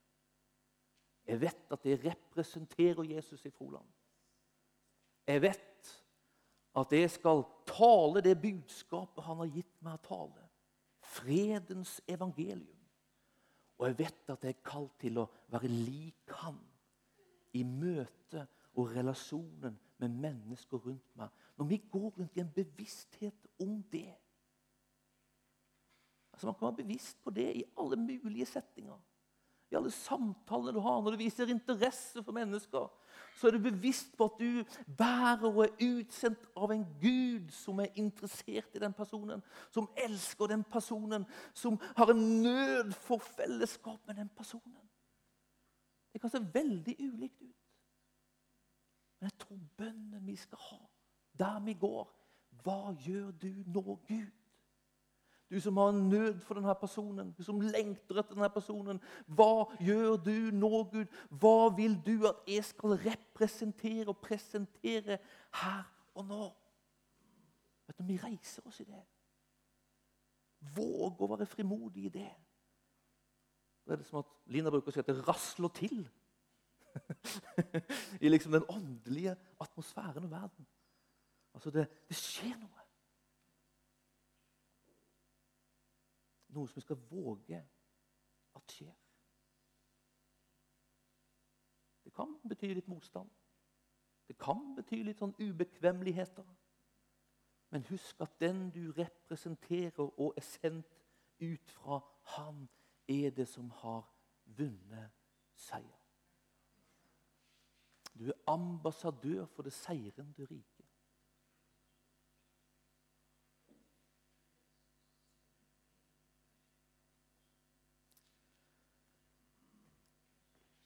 Jeg 1.32 1.40
vet 1.40 1.72
at 1.72 1.86
jeg 1.88 2.00
representerer 2.04 3.04
Jesus 3.08 3.46
i 3.48 3.50
Froland. 3.56 3.88
Jeg 5.28 5.42
vet 5.42 5.92
at 6.76 6.96
jeg 6.96 7.12
skal 7.12 7.44
tale 7.68 8.24
det 8.24 8.36
budskapet 8.42 9.24
han 9.24 9.40
har 9.40 9.52
gitt 9.54 9.78
meg 9.86 9.96
å 9.96 10.08
tale. 10.08 10.48
Fredens 11.14 12.00
evangelium. 12.12 12.80
Og 13.80 13.88
jeg 13.88 13.98
vet 14.02 14.34
at 14.34 14.44
jeg 14.44 14.58
er 14.58 14.66
kalt 14.68 14.98
til 15.00 15.22
å 15.22 15.30
være 15.52 15.72
lik 15.72 16.36
han 16.42 16.60
i 17.56 17.64
møte 17.68 18.44
og 18.76 18.92
relasjonen 18.96 19.78
med 20.04 20.20
mennesker 20.26 20.84
rundt 20.84 21.16
meg. 21.20 21.32
Når 21.56 21.70
vi 21.72 21.80
går 21.92 22.10
rundt 22.18 22.36
i 22.38 22.44
en 22.44 22.52
bevissthet 22.56 23.48
om 23.64 23.80
det 23.92 24.10
altså 26.32 26.48
Man 26.48 26.56
kan 26.56 26.66
være 26.66 26.84
bevisst 26.84 27.24
på 27.24 27.30
det 27.30 27.50
i 27.56 27.64
alle 27.78 27.98
mulige 28.00 28.46
settinger 28.50 28.98
i 29.72 29.78
alle 29.80 29.92
samtalene 29.92 30.74
du 30.76 30.82
har, 30.84 31.00
når 31.02 31.16
du 31.16 31.22
viser 31.22 31.52
interesse 31.52 32.24
for 32.24 32.36
mennesker, 32.36 32.90
så 33.38 33.48
er 33.48 33.56
du 33.56 33.64
bevisst 33.64 34.12
på 34.18 34.28
at 34.28 34.42
du 34.42 34.64
bærer 34.98 35.48
og 35.48 35.64
er 35.64 35.86
utsendt 35.88 36.44
av 36.60 36.74
en 36.74 36.84
Gud 37.02 37.54
som 37.56 37.80
er 37.80 37.94
interessert 38.00 38.76
i 38.76 38.84
den 38.84 38.94
personen, 38.94 39.44
som 39.72 39.88
elsker 39.96 40.52
den 40.52 40.66
personen, 40.68 41.26
som 41.54 41.80
har 41.98 42.12
en 42.12 42.24
nød 42.44 42.92
for 43.00 43.24
fellesskap 43.24 44.04
med 44.08 44.20
den 44.20 44.30
personen. 44.36 44.82
Det 46.12 46.20
kan 46.22 46.34
se 46.34 46.44
veldig 46.54 46.98
ulikt 47.00 47.42
ut. 47.42 47.58
Men 49.20 49.30
jeg 49.30 49.38
tror 49.40 49.60
bønnen 49.78 50.28
vi 50.28 50.36
skal 50.36 50.60
ha 50.68 50.82
der 51.40 51.60
vi 51.64 51.74
går 51.80 52.10
Hva 52.62 52.92
gjør 53.00 53.32
du 53.32 53.52
nå, 53.66 53.82
Gud? 54.08 54.41
Du 55.52 55.60
som 55.60 55.78
har 55.78 55.90
en 55.92 56.10
nød 56.10 56.40
for 56.40 56.56
denne 56.56 56.74
personen, 56.80 57.34
du 57.38 57.44
som 57.44 57.60
lengter 57.60 58.22
etter 58.22 58.38
denne 58.38 58.48
personen. 58.54 59.02
Hva 59.28 59.66
gjør 59.84 60.16
du 60.24 60.36
nå, 60.56 60.70
Gud? 60.94 61.18
Hva 61.28 61.68
vil 61.76 61.98
du 62.06 62.24
at 62.30 62.46
jeg 62.48 62.64
skal 62.70 62.96
representere 63.02 64.08
og 64.08 64.22
presentere 64.24 65.18
her 65.60 65.84
og 66.16 66.30
nå? 66.30 66.46
Vet 67.88 68.00
du, 68.00 68.06
Vi 68.08 68.20
reiser 68.24 68.64
oss 68.68 68.80
i 68.80 68.88
det. 68.88 69.04
Våg 70.78 71.20
å 71.20 71.30
være 71.34 71.50
frimodig 71.50 72.08
i 72.08 72.16
det. 72.16 72.32
Det 73.84 73.96
er 73.98 74.00
det 74.00 74.08
som 74.08 74.22
at 74.22 74.32
Lina 74.54 74.72
bruker 74.72 74.88
å 74.88 74.96
si 74.96 75.04
at 75.04 75.10
det 75.10 75.28
rasler 75.28 75.74
til. 75.76 76.04
I 78.24 78.32
liksom 78.32 78.56
den 78.56 78.68
åndelige 78.72 79.36
atmosfæren 79.60 80.30
og 80.30 80.32
verden. 80.32 80.68
Altså, 81.54 81.76
det, 81.76 81.90
det 82.08 82.16
skjer 82.16 82.56
noe. 82.56 82.81
Noe 86.52 86.68
som 86.68 86.76
vi 86.76 86.82
skal 86.86 87.00
våge 87.10 87.62
at 88.56 88.74
skjer. 88.76 88.96
Det 92.04 92.14
kan 92.14 92.34
bety 92.50 92.74
litt 92.74 92.88
motstand. 92.92 93.30
Det 94.28 94.38
kan 94.40 94.74
bety 94.76 95.02
litt 95.04 95.20
sånn 95.22 95.36
ubekvemmeligheter. 95.40 96.48
Men 97.72 97.86
husk 97.88 98.20
at 98.22 98.34
den 98.40 98.70
du 98.76 98.92
representerer 98.98 100.10
og 100.20 100.34
er 100.38 100.44
sendt 100.44 100.98
ut 101.40 101.72
fra, 101.72 102.02
han 102.36 102.66
er 103.08 103.32
det 103.36 103.48
som 103.48 103.70
har 103.82 104.04
vunnet 104.58 105.12
seier. 105.56 106.00
Du 108.20 108.28
er 108.28 108.44
ambassadør 108.48 109.46
for 109.46 109.64
det 109.64 109.74
seirende 109.74 110.46
riket. 110.46 110.81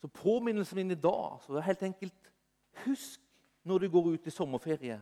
Så 0.05 0.09
påminnelsen 0.09 0.75
min 0.75 0.91
i 0.91 0.95
dag 0.95 1.39
så 1.41 1.55
er 1.57 1.61
helt 1.65 1.83
enkelt 1.83 2.31
Husk 2.85 3.21
når 3.63 3.77
du 3.77 3.89
går 3.89 4.09
ut 4.13 4.27
i 4.27 4.29
sommerferie, 4.29 5.01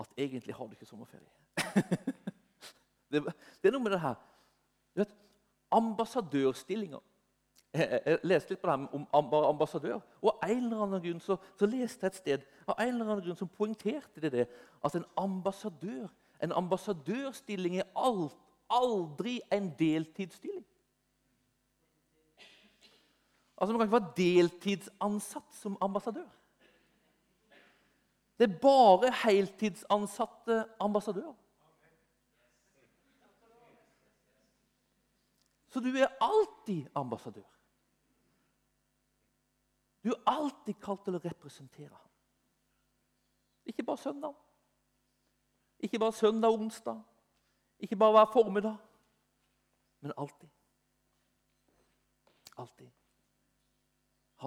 at 0.00 0.08
egentlig 0.16 0.54
har 0.54 0.66
du 0.66 0.72
ikke 0.72 0.86
sommerferie. 0.86 1.30
det, 3.10 3.22
det, 3.62 3.68
er 3.68 3.72
noe 3.72 3.84
med 3.86 3.94
det 3.94 4.02
her 4.02 4.18
du 4.92 5.00
vet, 5.00 5.14
Ambassadørstillinger. 5.72 7.00
Jeg 7.72 8.18
leste 8.22 8.52
litt 8.52 8.60
på 8.60 8.68
det 8.68 8.76
her 8.76 9.00
om 9.00 9.34
ambassadør. 9.48 10.04
Og 10.20 10.34
av 10.34 10.50
en 10.50 10.64
eller 10.66 10.84
annen 10.84 11.04
grunn 11.06 11.24
så, 11.24 11.38
så, 11.56 11.70
leste 11.70 12.04
jeg 12.04 12.12
et 12.12 12.20
sted 12.20 12.46
av 12.66 12.76
en 12.76 12.92
eller 12.92 13.06
annen 13.06 13.24
grunn 13.24 13.40
som 13.40 13.48
poengterte 13.48 14.20
det, 14.20 14.32
det 14.32 14.48
at 14.84 15.00
en 15.00 15.08
ambassadør, 15.16 16.12
en 16.42 16.52
ambassadørstilling 16.52 17.80
er 17.80 17.88
alt, 17.96 18.36
aldri 18.68 19.38
en 19.54 19.72
deltidsstilling. 19.78 20.66
Altså, 23.58 23.72
Man 23.72 23.78
kan 23.78 23.86
ikke 23.86 24.00
være 24.00 24.14
deltidsansatt 24.16 25.54
som 25.54 25.78
ambassadør. 25.80 26.28
Det 28.38 28.50
er 28.50 28.58
bare 28.60 29.12
heltidsansatte 29.24 30.64
ambassadører. 30.80 31.34
Så 35.68 35.80
du 35.80 35.88
er 35.88 36.08
alltid 36.20 36.86
ambassadør. 36.94 37.48
Du 40.04 40.10
er 40.10 40.22
alltid 40.26 40.74
kalt 40.80 41.02
til 41.04 41.16
å 41.18 41.20
representere 41.24 41.90
ham. 41.90 42.10
Ikke 43.66 43.82
bare 43.82 43.98
søndag. 43.98 44.34
Ikke 45.78 45.98
bare 45.98 46.12
søndag 46.12 46.48
og 46.48 46.60
onsdag. 46.60 47.00
Ikke 47.78 47.96
bare 47.96 48.12
hver 48.12 48.32
formiddag. 48.32 48.76
Men 50.00 50.12
alltid. 50.16 50.48
Alltid. 52.56 52.95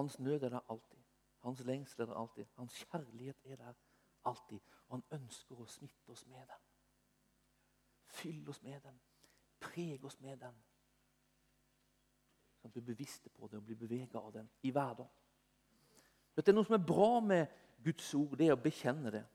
Hans 0.00 0.18
nød 0.18 0.42
er 0.42 0.48
der 0.48 0.70
alltid. 0.70 0.98
Hans 1.38 1.60
lengsel 1.64 2.02
er 2.02 2.06
der 2.06 2.14
alltid. 2.14 2.44
Hans 2.56 2.74
kjærlighet 2.74 3.36
er 3.44 3.56
der 3.56 3.72
alltid. 4.24 4.60
Og 4.88 4.96
han 4.96 5.20
ønsker 5.20 5.60
å 5.60 5.66
smitte 5.68 6.12
oss 6.14 6.26
med 6.26 6.40
den. 6.40 6.62
Fyll 8.08 8.48
oss 8.48 8.62
med 8.62 8.80
den. 8.80 9.00
Preg 9.60 10.04
oss 10.04 10.16
med 10.20 10.40
den. 10.40 10.56
Sånn 12.56 12.72
at 12.72 12.76
vi 12.76 12.80
blir 12.80 12.94
bevisste 12.94 13.28
på 13.28 13.48
det 13.48 13.60
og 13.60 13.68
blir 13.68 13.76
bevega 13.76 14.20
av 14.24 14.32
den 14.38 14.48
i 14.64 14.72
hverdagen. 14.72 15.12
Det 16.36 16.48
er 16.48 16.56
noe 16.56 16.64
som 16.64 16.78
er 16.78 16.86
bra 16.88 17.20
med 17.20 17.52
Guds 17.84 18.08
ord, 18.16 18.38
det 18.40 18.48
er 18.48 18.56
å 18.56 18.62
bekjenne 18.62 19.12
det. 19.12 19.26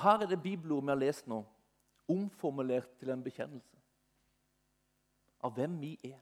Her 0.00 0.22
er 0.24 0.26
det 0.26 0.42
bibelord 0.42 0.82
vi 0.82 0.92
har 0.92 1.00
lest 1.00 1.26
nå, 1.28 1.42
omformulert 2.08 2.88
til 2.98 3.10
en 3.12 3.24
bekjennelse 3.24 3.76
av 5.44 5.54
hvem 5.56 5.76
vi 5.80 5.94
er. 6.04 6.18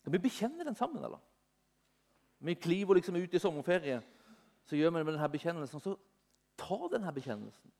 Skal 0.00 0.12
vi 0.12 0.22
bekjenne 0.24 0.64
den 0.64 0.76
sammen, 0.76 1.04
eller? 1.04 1.20
Vi 2.40 2.54
kliver 2.54 2.94
liksom 2.94 3.16
ut 3.16 3.34
i 3.34 3.38
sommerferie, 3.38 4.00
så 4.64 4.76
gjør 4.76 4.90
vi 4.90 4.98
det 4.98 5.06
med 5.06 5.14
denne 5.14 5.28
bekjennelsen. 5.28 5.80
Så 5.80 5.96
ta 6.56 6.78
denne 6.92 7.12
bekjennelsen. 7.12 7.72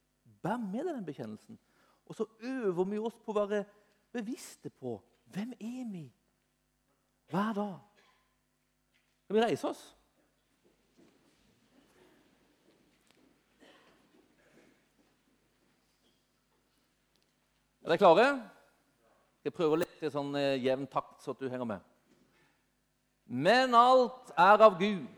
Bær 0.42 0.60
med 0.60 0.84
deg 0.84 0.94
den 0.94 1.06
bekjennelsen. 1.06 1.58
Og 2.06 2.14
så 2.14 2.26
øver 2.40 2.84
vi 2.84 2.98
oss 2.98 3.16
på 3.24 3.32
å 3.32 3.38
være 3.40 3.64
bevisste 4.12 4.70
på 4.70 4.98
hvem 5.30 5.52
er 5.60 5.84
vi 5.92 6.04
hver 7.30 7.52
dag. 7.56 8.04
Skal 9.24 9.36
vi 9.36 9.44
reise 9.44 9.68
oss? 9.68 9.82
Er 17.90 17.96
dere 17.96 18.14
klare? 18.14 18.42
Jeg 19.42 19.52
prøver 19.56 19.80
litt 19.80 20.02
i 20.06 20.08
sånn 20.14 20.28
eh, 20.38 20.60
jevn 20.62 20.84
takt, 20.86 21.16
så 21.24 21.32
at 21.32 21.40
du 21.42 21.48
henger 21.50 21.66
med. 21.66 21.86
Men 23.26 23.72
alt 23.74 24.28
er 24.38 24.62
av 24.62 24.76
Gud, 24.78 25.08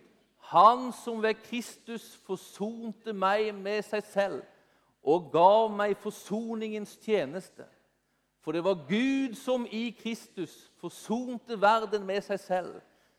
Han 0.52 0.86
som 0.96 1.20
ved 1.20 1.42
Kristus 1.44 2.06
forsonte 2.24 3.12
meg 3.12 3.50
med 3.52 3.84
seg 3.84 4.06
selv 4.08 4.40
og 5.04 5.28
gav 5.34 5.68
meg 5.72 6.00
forsoningens 6.00 6.94
tjeneste. 7.04 7.66
For 8.40 8.56
det 8.56 8.62
var 8.64 8.80
Gud 8.88 9.36
som 9.36 9.66
i 9.68 9.90
Kristus 9.98 10.54
forsonte 10.80 11.58
verden 11.60 12.06
med 12.08 12.24
seg 12.24 12.40
selv, 12.40 12.78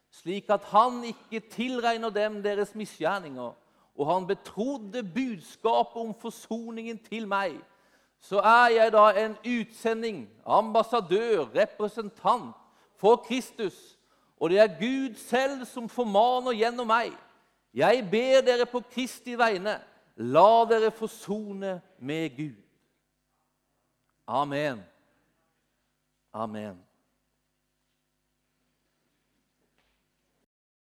slik 0.10 0.50
at 0.50 0.66
han 0.72 0.98
ikke 1.12 1.44
tilregner 1.54 2.10
dem 2.10 2.42
deres 2.42 2.74
misgjerninger. 2.74 3.54
Og 3.94 4.10
han 4.10 4.26
betrodde 4.26 5.06
budskapet 5.06 6.02
om 6.02 6.18
forsoningen 6.18 6.98
til 7.06 7.30
meg 7.30 7.62
så 8.24 8.40
er 8.40 8.68
jeg 8.72 8.92
da 8.96 9.10
en 9.20 9.34
utsending, 9.44 10.30
ambassadør, 10.46 11.50
representant 11.56 12.56
for 12.96 13.16
Kristus. 13.16 13.98
Og 14.40 14.50
det 14.50 14.60
er 14.60 14.80
Gud 14.80 15.16
selv 15.20 15.66
som 15.66 15.90
formaner 15.90 16.56
gjennom 16.56 16.88
meg. 16.88 17.12
Jeg 17.74 18.08
ber 18.12 18.46
dere 18.46 18.66
på 18.70 18.80
Kristi 18.94 19.36
vegne, 19.40 19.76
la 20.16 20.64
dere 20.70 20.92
forsone 20.96 21.82
med 22.00 22.38
Gud. 22.38 22.60
Amen. 24.28 24.80
Amen. 26.34 26.80